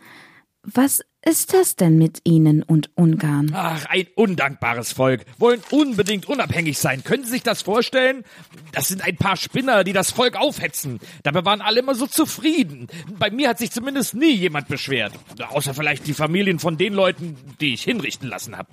was 0.64 1.02
ist 1.28 1.54
das 1.54 1.76
denn 1.76 1.98
mit 1.98 2.22
Ihnen 2.24 2.64
und 2.64 2.90
Ungarn? 2.96 3.52
Ach, 3.54 3.86
ein 3.86 4.08
undankbares 4.16 4.94
Volk. 4.94 5.26
Wollen 5.38 5.62
unbedingt 5.72 6.28
unabhängig 6.28 6.78
sein. 6.78 7.04
Können 7.04 7.26
Sie 7.26 7.32
sich 7.32 7.44
das 7.44 7.62
vorstellen? 7.62 8.24
Das 8.72 8.88
sind 8.88 9.04
ein 9.04 9.18
paar 9.18 9.36
Spinner, 9.36 9.84
die 9.84 9.94
das 9.94 10.12
Volk 10.12 10.38
aufhetzen. 10.38 11.00
Dabei 11.24 11.44
waren 11.44 11.62
alle 11.62 11.82
immer 11.82 11.96
so 11.96 12.08
zufrieden. 12.08 12.88
Bei 13.20 13.30
mir 13.30 13.50
hat 13.50 13.60
sich 13.60 13.72
zumindest 13.72 14.16
nie 14.16 14.34
jemand 14.34 14.70
beschwert. 14.70 15.14
Außer 15.50 15.74
vielleicht 15.74 16.08
die 16.08 16.14
Familien 16.14 16.60
von 16.60 16.78
den 16.78 16.94
Leuten, 16.94 17.36
die 17.60 17.74
ich 17.74 17.84
hinrichten 17.84 18.30
lassen 18.30 18.58
habe. 18.58 18.70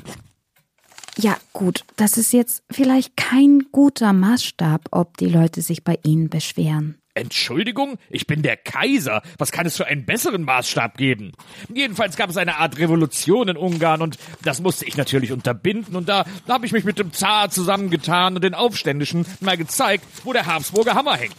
Ja, 1.16 1.36
gut, 1.52 1.84
das 1.96 2.16
ist 2.16 2.32
jetzt 2.32 2.62
vielleicht 2.70 3.16
kein 3.16 3.66
guter 3.72 4.12
Maßstab, 4.12 4.88
ob 4.90 5.16
die 5.16 5.28
Leute 5.28 5.62
sich 5.62 5.84
bei 5.84 5.98
Ihnen 6.02 6.28
beschweren. 6.28 6.98
Entschuldigung, 7.14 7.98
ich 8.10 8.26
bin 8.26 8.42
der 8.42 8.56
Kaiser. 8.56 9.22
Was 9.38 9.52
kann 9.52 9.66
es 9.66 9.76
für 9.76 9.86
einen 9.86 10.04
besseren 10.04 10.42
Maßstab 10.42 10.96
geben? 10.98 11.32
Jedenfalls 11.72 12.16
gab 12.16 12.28
es 12.28 12.36
eine 12.36 12.56
Art 12.56 12.78
Revolution 12.78 13.48
in 13.48 13.56
Ungarn 13.56 14.02
und 14.02 14.18
das 14.42 14.60
musste 14.60 14.84
ich 14.84 14.96
natürlich 14.96 15.30
unterbinden 15.30 15.94
und 15.94 16.08
da, 16.08 16.24
da 16.46 16.54
habe 16.54 16.66
ich 16.66 16.72
mich 16.72 16.84
mit 16.84 16.98
dem 16.98 17.12
Zar 17.12 17.50
zusammengetan 17.50 18.34
und 18.34 18.42
den 18.42 18.54
Aufständischen 18.54 19.26
mal 19.40 19.56
gezeigt, 19.56 20.04
wo 20.24 20.32
der 20.32 20.46
Habsburger 20.46 20.94
Hammer 20.94 21.16
hängt. 21.16 21.36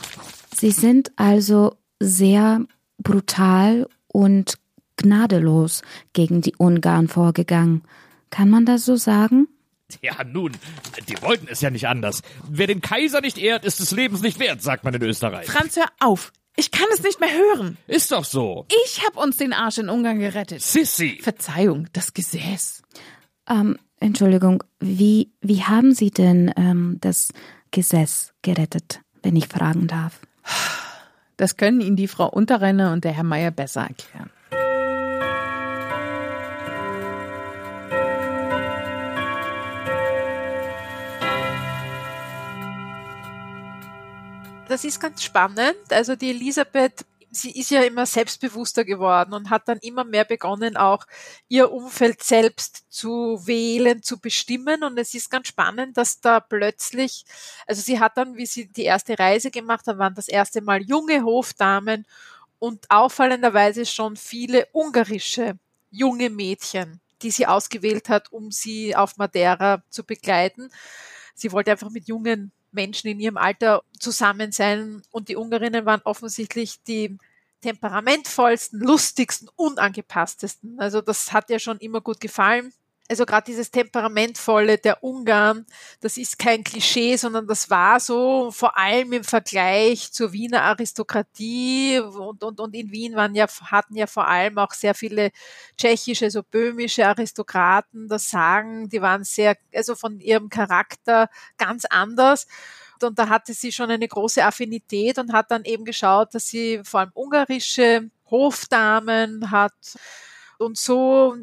Sie 0.55 0.71
sind 0.71 1.11
also 1.17 1.75
sehr 1.99 2.61
brutal 2.97 3.88
und 4.07 4.57
gnadelos 4.95 5.81
gegen 6.13 6.41
die 6.41 6.55
Ungarn 6.57 7.09
vorgegangen. 7.09 7.83
Kann 8.29 8.49
man 8.49 8.65
das 8.65 8.85
so 8.85 8.95
sagen? 8.95 9.47
Ja, 10.01 10.23
nun, 10.23 10.51
die 11.07 11.21
wollten 11.21 11.47
es 11.47 11.61
ja 11.61 11.69
nicht 11.69 11.87
anders. 11.87 12.21
Wer 12.49 12.67
den 12.67 12.81
Kaiser 12.81 13.21
nicht 13.21 13.37
ehrt, 13.37 13.65
ist 13.65 13.79
des 13.79 13.91
Lebens 13.91 14.21
nicht 14.21 14.39
wert, 14.39 14.61
sagt 14.61 14.83
man 14.83 14.93
in 14.93 15.01
Österreich. 15.01 15.47
Franz, 15.47 15.75
hör 15.75 15.87
auf. 15.99 16.31
Ich 16.55 16.71
kann 16.71 16.87
es 16.93 17.03
nicht 17.03 17.19
mehr 17.19 17.31
hören. 17.31 17.77
Ist 17.87 18.11
doch 18.11 18.23
so. 18.23 18.65
Ich 18.85 19.03
hab 19.05 19.17
uns 19.17 19.37
den 19.37 19.51
Arsch 19.51 19.77
in 19.77 19.89
Ungarn 19.89 20.19
gerettet. 20.19 20.61
Sissi. 20.61 21.19
Verzeihung, 21.21 21.87
das 21.91 22.13
Gesäß. 22.13 22.81
Ähm, 23.49 23.77
Entschuldigung, 23.99 24.63
wie, 24.79 25.31
wie 25.41 25.63
haben 25.63 25.93
Sie 25.93 26.11
denn 26.11 26.53
ähm, 26.55 26.97
das 27.01 27.29
Gesäß 27.71 28.33
gerettet, 28.41 29.01
wenn 29.21 29.35
ich 29.35 29.47
fragen 29.47 29.87
darf? 29.87 30.19
Das 31.37 31.57
können 31.57 31.81
Ihnen 31.81 31.97
die 31.97 32.07
Frau 32.07 32.29
Unterrenner 32.29 32.93
und 32.93 33.03
der 33.03 33.11
Herr 33.11 33.23
Meier 33.23 33.51
besser 33.51 33.81
erklären. 33.81 34.29
Das 44.75 44.83
ist 44.83 44.99
ganz 44.99 45.23
spannend. 45.23 45.77
Also 45.89 46.17
die 46.17 46.31
Elisabeth, 46.31 47.05
sie 47.31 47.51
ist 47.51 47.71
ja 47.71 47.83
immer 47.83 48.05
selbstbewusster 48.05 48.83
geworden 48.83 49.33
und 49.33 49.49
hat 49.49 49.69
dann 49.69 49.77
immer 49.77 50.03
mehr 50.03 50.25
begonnen, 50.25 50.75
auch 50.75 51.05
ihr 51.47 51.71
Umfeld 51.71 52.21
selbst 52.21 52.83
zu 52.89 53.39
wählen, 53.47 54.03
zu 54.03 54.19
bestimmen. 54.19 54.83
Und 54.83 54.97
es 54.97 55.13
ist 55.13 55.31
ganz 55.31 55.47
spannend, 55.47 55.95
dass 55.95 56.19
da 56.19 56.41
plötzlich, 56.41 57.23
also 57.65 57.81
sie 57.81 58.01
hat 58.01 58.17
dann, 58.17 58.35
wie 58.35 58.45
sie 58.45 58.67
die 58.67 58.83
erste 58.83 59.17
Reise 59.17 59.49
gemacht 59.49 59.88
hat, 59.88 59.97
waren 59.97 60.13
das 60.13 60.27
erste 60.27 60.59
Mal 60.59 60.81
junge 60.81 61.23
Hofdamen 61.23 62.05
und 62.59 62.91
auffallenderweise 62.91 63.85
schon 63.85 64.17
viele 64.17 64.67
ungarische 64.73 65.57
junge 65.89 66.29
Mädchen, 66.29 66.99
die 67.21 67.31
sie 67.31 67.47
ausgewählt 67.47 68.09
hat, 68.09 68.29
um 68.33 68.51
sie 68.51 68.93
auf 68.93 69.15
Madeira 69.15 69.81
zu 69.89 70.03
begleiten. 70.03 70.69
Sie 71.33 71.53
wollte 71.53 71.71
einfach 71.71 71.91
mit 71.91 72.09
jungen 72.09 72.51
Menschen 72.75 73.07
in 73.09 73.19
ihrem 73.19 73.38
Alter 73.38 73.83
zusammen 73.99 74.51
sein. 74.51 75.01
Und 75.11 75.29
die 75.29 75.35
Ungarinnen 75.35 75.85
waren 75.85 76.01
offensichtlich 76.03 76.83
die 76.83 77.17
temperamentvollsten, 77.61 78.79
lustigsten, 78.79 79.49
unangepasstesten. 79.55 80.79
Also 80.79 81.01
das 81.01 81.33
hat 81.33 81.49
ja 81.49 81.57
schon 81.57 81.79
immer 81.79 82.01
gut 82.01 82.19
gefallen. 82.19 82.71
Also 83.07 83.25
gerade 83.27 83.45
dieses 83.45 83.69
Temperamentvolle 83.69 84.79
der 84.79 85.03
Ungarn, 85.03 85.67
das 86.01 86.17
ist 86.17 86.39
kein 86.39 86.63
Klischee, 86.63 87.17
sondern 87.17 87.45
das 87.45 87.69
war 87.69 87.99
so, 87.99 88.49
vor 88.49 88.79
allem 88.79 89.13
im 89.13 89.23
Vergleich 89.23 90.11
zur 90.11 90.33
Wiener 90.33 90.63
Aristokratie 90.63 91.99
und, 91.99 92.43
und, 92.43 92.59
und 92.59 92.73
in 92.73 92.91
Wien 92.91 93.15
waren 93.15 93.35
ja, 93.35 93.45
hatten 93.69 93.95
ja 93.95 94.07
vor 94.07 94.27
allem 94.27 94.57
auch 94.57 94.73
sehr 94.73 94.95
viele 94.95 95.29
tschechische, 95.77 96.31
so 96.31 96.41
böhmische 96.41 97.05
Aristokraten 97.07 98.07
das 98.07 98.27
Sagen, 98.29 98.89
die 98.89 99.01
waren 99.03 99.23
sehr, 99.23 99.55
also 99.71 99.93
von 99.93 100.19
ihrem 100.19 100.49
Charakter 100.49 101.29
ganz 101.57 101.85
anders. 101.85 102.47
Und 103.03 103.19
da 103.19 103.29
hatte 103.29 103.53
sie 103.53 103.71
schon 103.71 103.91
eine 103.91 104.07
große 104.07 104.43
Affinität 104.43 105.19
und 105.19 105.31
hat 105.31 105.51
dann 105.51 105.63
eben 105.65 105.85
geschaut, 105.85 106.33
dass 106.33 106.47
sie 106.47 106.81
vor 106.83 107.01
allem 107.01 107.11
ungarische 107.13 108.09
Hofdamen 108.31 109.51
hat, 109.51 109.73
und 110.59 110.77
so 110.77 111.35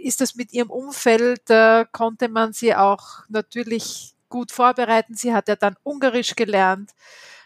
ist 0.00 0.20
das 0.20 0.34
mit 0.34 0.52
ihrem 0.52 0.70
Umfeld, 0.70 1.42
da 1.46 1.84
konnte 1.84 2.28
man 2.28 2.52
sie 2.52 2.74
auch 2.74 3.24
natürlich 3.28 4.14
gut 4.28 4.52
vorbereiten. 4.52 5.14
Sie 5.14 5.32
hat 5.34 5.48
ja 5.48 5.56
dann 5.56 5.76
Ungarisch 5.82 6.34
gelernt 6.34 6.90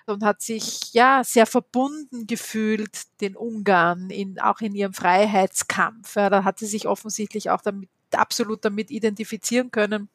und 0.07 0.24
hat 0.24 0.42
sich 0.42 0.92
ja 0.94 1.22
sehr 1.24 1.46
verbunden 1.46 2.26
gefühlt 2.26 3.02
den 3.20 3.37
Ungarn 3.37 4.11
in, 4.11 4.40
auch 4.40 4.61
in 4.61 4.74
ihrem 4.74 4.94
Freiheitskampf. 4.94 6.16
Ja, 6.16 6.31
da 6.31 6.44
hat 6.44 6.59
sie 6.59 6.66
sich 6.66 6.88
offensichtlich 6.88 7.50
auch 7.50 7.61
damit 7.61 7.90
absolut 8.12 8.64
damit 8.64 8.90
identifizieren 8.90 9.70
können. 9.70 10.09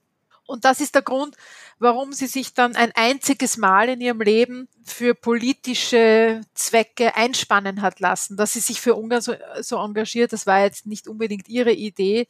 Und 0.46 0.66
das 0.66 0.82
ist 0.82 0.94
der 0.94 1.02
Grund, 1.02 1.38
warum 1.80 2.12
sie 2.12 2.28
sich 2.28 2.54
dann 2.54 2.76
ein 2.76 2.92
einziges 2.96 3.56
Mal 3.56 3.88
in 3.88 4.02
ihrem 4.02 4.20
Leben 4.20 4.68
für 4.84 5.16
politische 5.16 6.42
Zwecke 6.54 7.16
einspannen 7.16 7.82
hat 7.82 8.02
lassen, 8.02 8.36
dass 8.36 8.54
sie 8.54 8.60
sich 8.60 8.82
für 8.82 8.96
Ungarn 8.96 9.22
so, 9.22 9.34
so 9.62 9.78
engagiert. 9.78 10.34
Das 10.34 10.46
war 10.46 10.62
jetzt 10.62 10.86
nicht 10.86 11.08
unbedingt 11.08 11.48
ihre 11.48 11.72
Idee, 11.72 12.28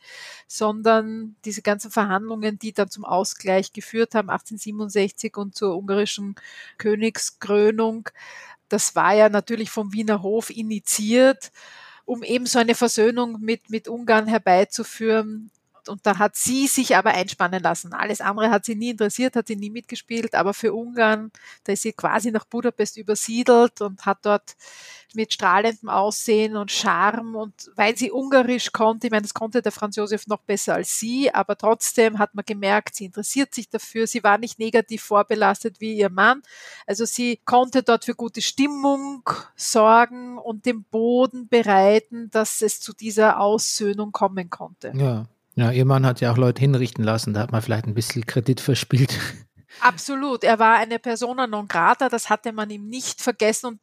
sondern 0.48 1.36
diese 1.44 1.64
ganzen 1.64 1.90
Verhandlungen, 1.90 2.60
die 2.60 2.72
dann 2.72 2.92
zum 2.92 3.04
Ausgleich 3.04 3.74
geführt 3.74 4.14
haben, 4.14 4.30
1867 4.30 5.36
und 5.36 5.56
zur 5.56 5.76
ungarischen 5.76 6.36
Königskrönung. 6.78 8.10
Das 8.70 8.96
war 8.96 9.16
ja 9.16 9.30
natürlich 9.30 9.72
vom 9.72 9.92
Wiener 9.92 10.22
Hof 10.22 10.52
initiiert 10.52 11.52
um 12.06 12.24
eben 12.24 12.46
so 12.46 12.60
eine 12.60 12.76
Versöhnung 12.76 13.40
mit, 13.40 13.70
mit 13.70 13.88
Ungarn 13.88 14.28
herbeizuführen, 14.28 15.52
und 15.90 16.06
da 16.06 16.18
hat 16.18 16.36
sie 16.36 16.68
sich 16.68 16.96
aber 16.96 17.12
einspannen 17.12 17.62
lassen. 17.62 17.94
Alles 17.94 18.22
andere 18.22 18.50
hat 18.50 18.66
sie 18.66 18.76
nie 18.76 18.92
interessiert, 18.92 19.36
hat 19.36 19.48
sie 19.48 19.56
nie 19.56 19.70
mitgespielt, 19.70 20.36
aber 20.36 20.54
für 20.54 20.74
Ungarn, 20.74 21.32
da 21.64 21.74
ist 21.74 21.84
sie 21.84 21.94
quasi 21.94 22.32
nach 22.32 22.46
Budapest 22.46 22.98
übersiedelt 22.98 23.82
und 23.82 24.06
hat 24.06 24.20
dort 24.24 24.56
mit 25.16 25.34
strahlendem 25.34 25.90
Aussehen 25.90 26.56
und 26.56 26.72
Charme 26.72 27.36
und 27.36 27.72
weil 27.76 27.96
sie 27.98 28.12
Ungarisch 28.12 28.72
konnte, 28.72 29.08
ich 29.08 29.12
meine, 29.12 29.22
das 29.24 29.34
konnte 29.34 29.62
der 29.62 29.72
Franz 29.72 29.96
Josef 29.96 30.28
noch 30.28 30.42
besser 30.42 30.76
als 30.76 31.00
sie, 31.00 31.34
aber 31.34 31.58
trotzdem 31.58 32.20
hat 32.20 32.36
man 32.36 32.46
gemerkt, 32.46 32.96
sie 32.96 33.06
interessiert 33.06 33.54
sich 33.54 33.70
dafür, 33.70 34.08
sie 34.08 34.24
war 34.24 34.38
nicht 34.38 34.60
negativ 34.60 35.04
vorbelastet 35.04 35.80
wie 35.80 35.94
ihr 35.94 36.10
Mann, 36.10 36.42
also 36.88 37.06
sie 37.06 37.40
konnte 37.46 37.84
dort 37.84 38.06
für 38.06 38.16
gute 38.16 38.42
Stimmung 38.42 39.30
sorgen 39.56 40.38
und 40.38 40.66
den 40.66 40.84
Boden 40.84 41.48
bereiten, 41.48 42.30
dass 42.32 42.62
es 42.62 42.80
zu 42.80 42.94
dieser 42.94 43.40
Aussöhnung 43.40 44.12
kommen 44.12 44.50
konnte. 44.50 44.94
Ja. 44.96 45.26
Ja, 45.56 45.72
ihr 45.72 45.86
Mann 45.86 46.06
hat 46.06 46.22
ja 46.22 46.32
auch 46.32 46.38
Leute 46.38 46.62
hinrichten 46.62 47.04
lassen, 47.04 47.34
da 47.34 47.42
hat 47.42 47.52
man 47.52 47.62
vielleicht 47.62 47.86
ein 47.86 47.94
bisschen 47.94 48.26
Kredit 48.26 48.60
verspielt. 48.60 49.20
Absolut, 49.80 50.44
er 50.44 50.60
war 50.60 50.76
eine 50.76 51.00
Persona 51.00 51.48
non 51.48 51.68
grata, 51.68 52.10
das 52.10 52.30
hatte 52.30 52.52
man 52.52 52.70
ihm 52.70 52.88
nicht 52.88 53.22
vergessen 53.22 53.68
und 53.68 53.82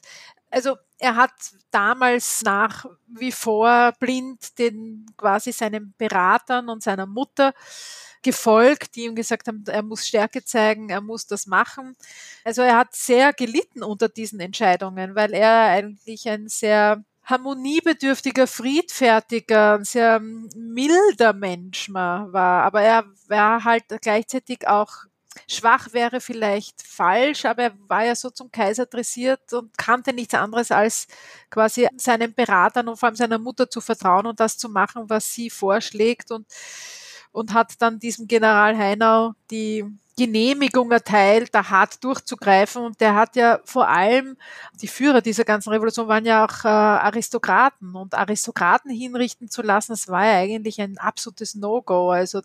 also 0.51 0.77
er 0.99 1.17
hat 1.17 1.33
damals 1.71 2.43
nach 2.43 2.85
wie 3.07 3.33
vor 3.33 3.93
blind 4.01 4.59
den 4.59 5.07
quasi 5.17 5.53
seinen 5.53 5.95
Beratern 5.97 6.69
und 6.69 6.83
seiner 6.83 7.07
Mutter 7.07 7.55
gefolgt, 8.23 8.97
die 8.97 9.05
ihm 9.05 9.15
gesagt 9.15 9.49
haben, 9.49 9.65
er 9.67 9.83
muss 9.83 10.07
Stärke 10.07 10.45
zeigen, 10.45 10.91
er 10.91 11.01
muss 11.01 11.27
das 11.27 11.47
machen. 11.47 11.97
Also 12.45 12.63
er 12.63 12.77
hat 12.77 12.95
sehr 12.95 13.33
gelitten 13.33 13.83
unter 13.83 14.09
diesen 14.09 14.41
Entscheidungen, 14.41 15.15
weil 15.15 15.33
er 15.33 15.71
eigentlich 15.71 16.29
ein 16.29 16.49
sehr 16.49 17.03
harmoniebedürftiger, 17.31 18.47
friedfertiger, 18.47 19.79
sehr 19.85 20.21
milder 20.21 21.33
Mensch 21.33 21.93
war. 21.93 22.65
Aber 22.65 22.83
er 22.83 23.05
war 23.29 23.65
halt 23.65 23.85
gleichzeitig 24.03 24.67
auch 24.67 25.05
schwach 25.49 25.93
wäre 25.93 26.21
vielleicht 26.21 26.83
falsch, 26.83 27.45
aber 27.45 27.63
er 27.65 27.73
war 27.89 28.05
ja 28.05 28.15
so 28.15 28.31
zum 28.31 28.51
Kaiser 28.51 28.87
dressiert 28.87 29.53
und 29.53 29.77
kannte 29.79 30.13
nichts 30.13 30.35
anderes 30.35 30.71
als 30.71 31.07
quasi 31.51 31.89
seinen 31.97 32.35
Beratern 32.35 32.89
und 32.89 32.97
vor 32.99 33.09
allem 33.09 33.17
seiner 33.17 33.39
Mutter 33.39 33.71
zu 33.71 33.81
vertrauen 33.81 34.27
und 34.27 34.41
das 34.41 34.59
zu 34.59 34.69
machen, 34.69 35.09
was 35.09 35.33
sie 35.33 35.51
vorschlägt 35.51 36.31
und, 36.31 36.47
und 37.33 37.55
hat 37.55 37.75
dann 37.81 37.99
diesem 37.99 38.27
General 38.27 38.77
Heinau 38.77 39.35
die 39.51 39.85
Genehmigung 40.21 40.91
erteilt, 40.91 41.55
da 41.55 41.71
hart 41.71 42.05
durchzugreifen. 42.05 42.85
Und 42.85 43.01
der 43.01 43.15
hat 43.15 43.37
ja 43.37 43.59
vor 43.65 43.89
allem, 43.89 44.37
die 44.83 44.87
Führer 44.87 45.23
dieser 45.23 45.45
ganzen 45.45 45.71
Revolution 45.71 46.09
waren 46.09 46.27
ja 46.27 46.45
auch 46.45 46.65
äh, 46.65 46.69
Aristokraten. 46.69 47.95
Und 47.95 48.15
Aristokraten 48.15 48.91
hinrichten 48.91 49.49
zu 49.49 49.63
lassen, 49.63 49.93
das 49.93 50.09
war 50.09 50.27
ja 50.27 50.35
eigentlich 50.35 50.79
ein 50.79 50.99
absolutes 50.99 51.55
No-Go. 51.55 52.11
Also 52.11 52.43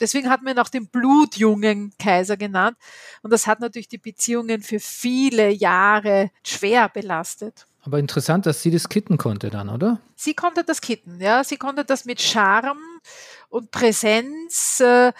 deswegen 0.00 0.30
hat 0.30 0.40
man 0.40 0.54
ihn 0.54 0.58
auch 0.58 0.70
den 0.70 0.86
blutjungen 0.88 1.92
Kaiser 1.98 2.38
genannt. 2.38 2.78
Und 3.20 3.30
das 3.30 3.46
hat 3.46 3.60
natürlich 3.60 3.88
die 3.88 3.98
Beziehungen 3.98 4.62
für 4.62 4.80
viele 4.80 5.50
Jahre 5.50 6.30
schwer 6.42 6.88
belastet. 6.88 7.66
Aber 7.84 7.98
interessant, 7.98 8.46
dass 8.46 8.62
sie 8.62 8.70
das 8.70 8.88
kitten 8.88 9.18
konnte 9.18 9.50
dann, 9.50 9.68
oder? 9.68 10.00
Sie 10.14 10.34
konnte 10.34 10.64
das 10.64 10.80
kitten, 10.80 11.20
ja. 11.20 11.44
Sie 11.44 11.56
konnte 11.56 11.84
das 11.84 12.06
mit 12.06 12.22
Charme 12.22 12.80
und 13.50 13.70
Präsenz. 13.70 14.80
Äh, 14.80 15.12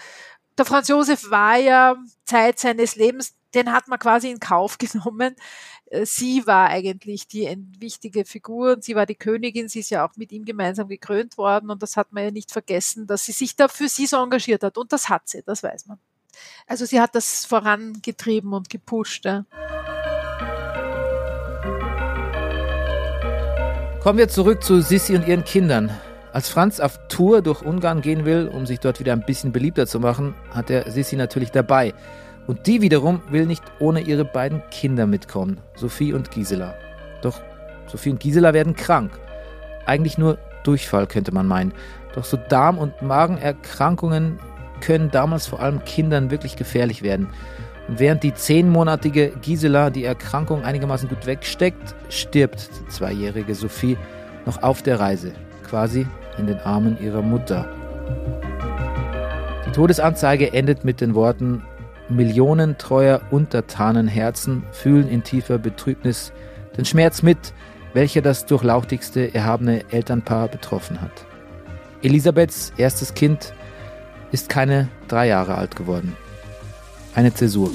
der 0.57 0.65
Franz 0.65 0.87
Josef 0.87 1.29
war 1.29 1.57
ja 1.57 1.95
Zeit 2.25 2.59
seines 2.59 2.95
Lebens, 2.95 3.33
den 3.53 3.71
hat 3.71 3.87
man 3.87 3.99
quasi 3.99 4.29
in 4.29 4.39
Kauf 4.39 4.77
genommen. 4.79 5.35
Äh, 5.87 6.05
sie 6.05 6.45
war 6.47 6.69
eigentlich 6.69 7.27
die 7.27 7.55
wichtige 7.79 8.25
Figur 8.25 8.73
und 8.73 8.83
sie 8.83 8.95
war 8.95 9.05
die 9.05 9.15
Königin. 9.15 9.69
Sie 9.69 9.79
ist 9.79 9.89
ja 9.89 10.05
auch 10.05 10.15
mit 10.15 10.31
ihm 10.31 10.45
gemeinsam 10.45 10.87
gekrönt 10.87 11.37
worden 11.37 11.69
und 11.69 11.81
das 11.81 11.97
hat 11.97 12.11
man 12.13 12.23
ja 12.23 12.31
nicht 12.31 12.51
vergessen, 12.51 13.07
dass 13.07 13.25
sie 13.25 13.31
sich 13.31 13.55
da 13.55 13.67
für 13.67 13.89
sie 13.89 14.05
so 14.05 14.17
engagiert 14.17 14.63
hat. 14.63 14.77
Und 14.77 14.91
das 14.91 15.09
hat 15.09 15.27
sie, 15.27 15.43
das 15.43 15.63
weiß 15.63 15.87
man. 15.87 15.99
Also 16.67 16.85
sie 16.85 16.99
hat 16.99 17.13
das 17.15 17.45
vorangetrieben 17.45 18.53
und 18.53 18.69
gepusht. 18.69 19.25
Ja. 19.25 19.45
Kommen 24.01 24.17
wir 24.17 24.27
zurück 24.27 24.63
zu 24.63 24.81
Sissi 24.81 25.15
und 25.15 25.27
ihren 25.27 25.45
Kindern. 25.45 25.97
Als 26.33 26.49
Franz 26.49 26.79
auf 26.79 26.99
Tour 27.09 27.43
durch 27.43 27.61
Ungarn 27.61 28.01
gehen 28.01 28.25
will, 28.25 28.47
um 28.47 28.65
sich 28.65 28.79
dort 28.79 28.99
wieder 28.99 29.13
ein 29.13 29.23
bisschen 29.23 29.51
beliebter 29.51 29.85
zu 29.85 29.99
machen, 29.99 30.33
hat 30.49 30.71
er 30.71 30.89
Sissi 30.89 31.15
natürlich 31.15 31.51
dabei. 31.51 31.93
Und 32.47 32.65
die 32.65 32.81
wiederum 32.81 33.21
will 33.29 33.45
nicht 33.45 33.63
ohne 33.77 34.01
ihre 34.01 34.25
beiden 34.25 34.63
Kinder 34.71 35.05
mitkommen, 35.05 35.59
Sophie 35.75 36.11
und 36.11 36.31
Gisela. 36.31 36.73
Doch 37.21 37.39
Sophie 37.85 38.09
und 38.09 38.19
Gisela 38.19 38.51
werden 38.55 38.75
krank. 38.75 39.11
Eigentlich 39.85 40.17
nur 40.17 40.39
Durchfall 40.63 41.05
könnte 41.05 41.31
man 41.31 41.45
meinen. 41.45 41.71
Doch 42.15 42.23
so 42.23 42.35
Darm- 42.49 42.79
und 42.79 43.03
Magenerkrankungen 43.03 44.39
können 44.81 45.11
damals 45.11 45.45
vor 45.45 45.59
allem 45.59 45.85
Kindern 45.85 46.31
wirklich 46.31 46.55
gefährlich 46.55 47.03
werden. 47.03 47.29
Und 47.87 47.99
während 47.99 48.23
die 48.23 48.33
zehnmonatige 48.33 49.33
Gisela 49.43 49.91
die 49.91 50.03
Erkrankung 50.03 50.63
einigermaßen 50.63 51.07
gut 51.09 51.27
wegsteckt, 51.27 51.93
stirbt 52.09 52.71
die 52.79 52.87
zweijährige 52.87 53.53
Sophie 53.53 53.97
noch 54.47 54.63
auf 54.63 54.81
der 54.81 54.99
Reise, 54.99 55.31
quasi 55.69 56.07
in 56.37 56.47
den 56.47 56.59
Armen 56.59 56.97
ihrer 57.01 57.21
Mutter. 57.21 57.67
Die 59.65 59.71
Todesanzeige 59.71 60.53
endet 60.53 60.83
mit 60.83 61.01
den 61.01 61.15
Worten 61.15 61.63
Millionen 62.09 62.77
treuer 62.77 63.21
Untertanenherzen 63.31 64.63
fühlen 64.71 65.07
in 65.07 65.23
tiefer 65.23 65.57
Betrübnis 65.57 66.33
den 66.77 66.85
Schmerz 66.85 67.21
mit, 67.21 67.53
welcher 67.93 68.21
das 68.21 68.45
durchlauchtigste 68.45 69.33
erhabene 69.33 69.83
Elternpaar 69.91 70.47
betroffen 70.47 71.01
hat. 71.01 71.25
Elisabeths 72.01 72.73
erstes 72.77 73.13
Kind 73.13 73.53
ist 74.31 74.49
keine 74.49 74.89
drei 75.07 75.27
Jahre 75.27 75.55
alt 75.55 75.75
geworden. 75.75 76.15
Eine 77.15 77.33
Zäsur. 77.33 77.71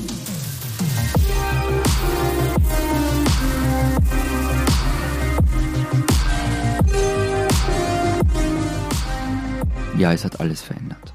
Ja, 9.99 10.13
es 10.13 10.25
hat 10.25 10.39
alles 10.39 10.63
verändert. 10.63 11.13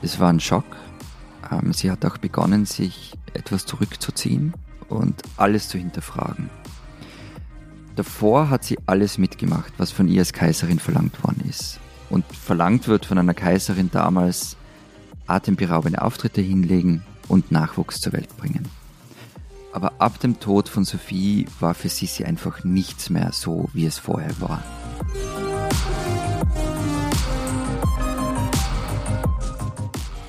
Es 0.00 0.18
war 0.18 0.30
ein 0.30 0.40
Schock. 0.40 0.64
Ähm, 1.52 1.74
sie 1.74 1.90
hat 1.90 2.04
auch 2.06 2.16
begonnen, 2.16 2.64
sich 2.64 3.12
etwas 3.34 3.66
zurückzuziehen 3.66 4.54
und 4.88 5.20
alles 5.36 5.68
zu 5.68 5.76
hinterfragen. 5.76 6.48
Davor 7.94 8.48
hat 8.48 8.64
sie 8.64 8.78
alles 8.86 9.18
mitgemacht, 9.18 9.74
was 9.76 9.92
von 9.92 10.08
ihr 10.08 10.20
als 10.20 10.32
Kaiserin 10.32 10.78
verlangt 10.78 11.22
worden 11.22 11.44
ist. 11.46 11.78
Und 12.08 12.24
verlangt 12.24 12.88
wird 12.88 13.04
von 13.04 13.18
einer 13.18 13.34
Kaiserin 13.34 13.90
damals, 13.90 14.56
atemberaubende 15.26 16.00
Auftritte 16.00 16.40
hinlegen 16.40 17.04
und 17.28 17.52
Nachwuchs 17.52 18.00
zur 18.00 18.14
Welt 18.14 18.34
bringen. 18.38 18.66
Aber 19.72 19.92
ab 19.98 20.20
dem 20.20 20.40
Tod 20.40 20.70
von 20.70 20.84
Sophie 20.86 21.46
war 21.60 21.74
für 21.74 21.90
Sissi 21.90 22.24
einfach 22.24 22.64
nichts 22.64 23.10
mehr 23.10 23.32
so, 23.32 23.68
wie 23.74 23.84
es 23.84 23.98
vorher 23.98 24.40
war. 24.40 24.62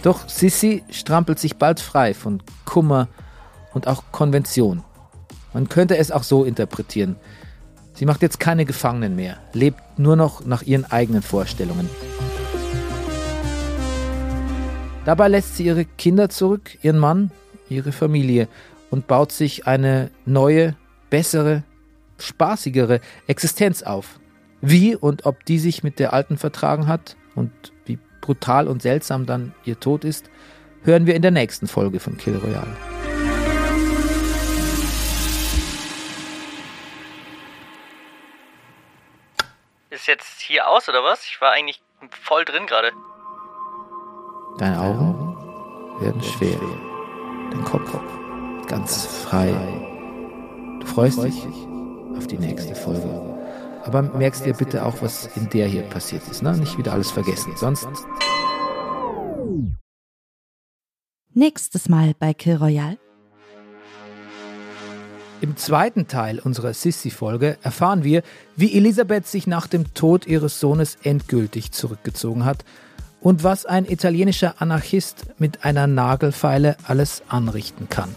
Doch 0.05 0.29
Sissi 0.29 0.83
strampelt 0.91 1.39
sich 1.39 1.55
bald 1.55 1.79
frei 1.79 2.13
von 2.13 2.43
Kummer 2.63 3.07
und 3.73 3.87
auch 3.87 4.03
Konvention. 4.11 4.83
Man 5.51 5.67
könnte 5.67 5.97
es 5.97 6.11
auch 6.11 6.21
so 6.21 6.43
interpretieren. 6.43 7.15
Sie 7.95 8.05
macht 8.05 8.21
jetzt 8.21 8.39
keine 8.39 8.65
Gefangenen 8.65 9.15
mehr, 9.15 9.37
lebt 9.53 9.97
nur 9.97 10.15
noch 10.15 10.45
nach 10.45 10.61
ihren 10.61 10.85
eigenen 10.85 11.23
Vorstellungen. 11.23 11.89
Dabei 15.05 15.27
lässt 15.27 15.57
sie 15.57 15.65
ihre 15.65 15.85
Kinder 15.85 16.29
zurück, 16.29 16.77
ihren 16.83 16.99
Mann, 16.99 17.31
ihre 17.67 17.91
Familie 17.91 18.47
und 18.91 19.07
baut 19.07 19.31
sich 19.31 19.65
eine 19.65 20.11
neue, 20.27 20.75
bessere, 21.09 21.63
spaßigere 22.19 22.99
Existenz 23.25 23.81
auf. 23.81 24.19
Wie 24.61 24.95
und 24.95 25.25
ob 25.25 25.45
die 25.45 25.57
sich 25.57 25.81
mit 25.81 25.97
der 25.97 26.13
alten 26.13 26.37
vertragen 26.37 26.85
hat 26.85 27.17
und 27.33 27.51
brutal 28.25 28.67
und 28.67 28.81
seltsam 28.81 29.27
dann 29.27 29.53
ihr 29.65 29.79
Tod 29.79 30.03
ist, 30.03 30.31
hören 30.83 31.05
wir 31.05 31.13
in 31.15 31.21
der 31.21 31.29
nächsten 31.29 31.67
Folge 31.67 31.99
von 31.99 32.17
Kill 32.17 32.35
Royale. 32.37 32.75
Ist 39.91 40.07
jetzt 40.07 40.41
hier 40.41 40.67
aus 40.67 40.89
oder 40.89 41.03
was? 41.03 41.23
Ich 41.25 41.39
war 41.39 41.51
eigentlich 41.51 41.81
voll 42.09 42.43
drin 42.45 42.65
gerade. 42.65 42.91
Deine 44.57 44.79
Augen 44.79 45.37
werden 46.01 46.23
schwer, 46.23 46.59
dein 47.51 47.63
Kopf 47.63 47.91
ganz 48.67 49.05
frei. 49.05 49.53
Du 50.79 50.87
freust 50.87 51.23
dich 51.23 51.45
auf 52.17 52.25
die 52.25 52.39
nächste 52.39 52.73
Folge. 52.73 53.34
Aber 53.85 54.01
merkst 54.01 54.45
dir 54.45 54.53
bitte 54.53 54.83
auch, 54.83 55.01
was 55.01 55.29
in 55.35 55.47
der 55.49 55.67
hier 55.67 55.83
passiert 55.83 56.23
ist. 56.29 56.41
Ne? 56.41 56.57
Nicht 56.57 56.77
wieder 56.77 56.91
alles 56.93 57.11
vergessen. 57.11 57.53
Sonst. 57.55 57.87
Nächstes 61.33 61.87
Mal 61.87 62.15
bei 62.17 62.33
Kill 62.33 62.55
Royale. 62.55 62.97
Im 65.41 65.55
zweiten 65.57 66.07
Teil 66.07 66.39
unserer 66.39 66.73
Sissy-Folge 66.73 67.57
erfahren 67.61 68.03
wir, 68.03 68.23
wie 68.55 68.75
Elisabeth 68.75 69.27
sich 69.27 69.45
nach 69.45 69.67
dem 69.67 69.93
Tod 69.93 70.25
ihres 70.25 70.59
Sohnes 70.59 70.97
endgültig 71.03 71.71
zurückgezogen 71.71 72.45
hat 72.45 72.65
und 73.21 73.43
was 73.43 73.65
ein 73.65 73.85
italienischer 73.85 74.55
Anarchist 74.59 75.27
mit 75.37 75.63
einer 75.63 75.85
Nagelfeile 75.85 76.77
alles 76.87 77.21
anrichten 77.27 77.89
kann. 77.89 78.15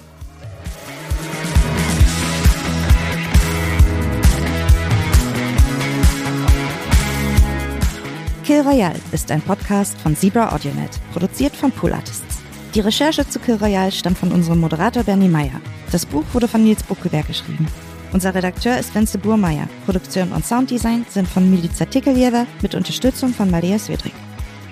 Kill 8.49 8.63
Royale 8.63 8.99
ist 9.13 9.31
ein 9.31 9.43
Podcast 9.43 10.01
von 10.01 10.17
Zebra 10.17 10.55
AudioNet, 10.55 10.99
produziert 11.13 11.55
von 11.55 11.71
Pool 11.71 11.93
Artists. 11.93 12.39
Die 12.75 12.81
Recherche 12.81 13.29
zu 13.29 13.39
Kill 13.41 13.57
Royale 13.57 13.93
stammt 13.93 14.17
von 14.17 14.33
unserem 14.33 14.59
Moderator 14.61 15.03
Bernie 15.03 15.29
Meyer. 15.29 15.61
Das 15.93 16.07
Buch 16.07 16.25
wurde 16.33 16.49
von 16.49 16.65
Nils 16.65 16.83
Buckelberg 16.83 17.27
geschrieben. 17.27 17.67
Unser 18.11 18.35
Redakteur 18.35 18.79
ist 18.79 18.95
Wenzel 18.95 19.21
Burmeier. 19.21 19.69
Produktion 19.85 20.33
und 20.33 20.47
Sounddesign 20.47 21.05
sind 21.11 21.29
von 21.29 21.51
Milica 21.51 21.85
Tickeljeva 21.85 22.47
mit 22.63 22.75
Unterstützung 22.75 23.35
von 23.35 23.51
Maria 23.51 23.79
Swedrick. 23.79 24.15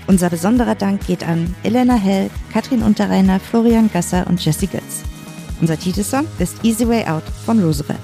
Unser 0.06 0.30
besonderer 0.30 0.74
Dank 0.74 1.06
geht 1.06 1.22
an 1.22 1.54
Elena 1.62 1.96
Hell, 1.96 2.30
Katrin 2.54 2.82
Unterreiner, 2.82 3.38
Florian 3.38 3.90
Gasser 3.92 4.26
und 4.26 4.42
Jesse 4.42 4.68
Götz. 4.68 5.02
Unser 5.60 5.78
Titelsong 5.78 6.26
ist 6.38 6.64
Easy 6.64 6.88
Way 6.88 7.08
Out 7.08 7.24
von 7.44 7.62
Roosevelt. 7.62 8.00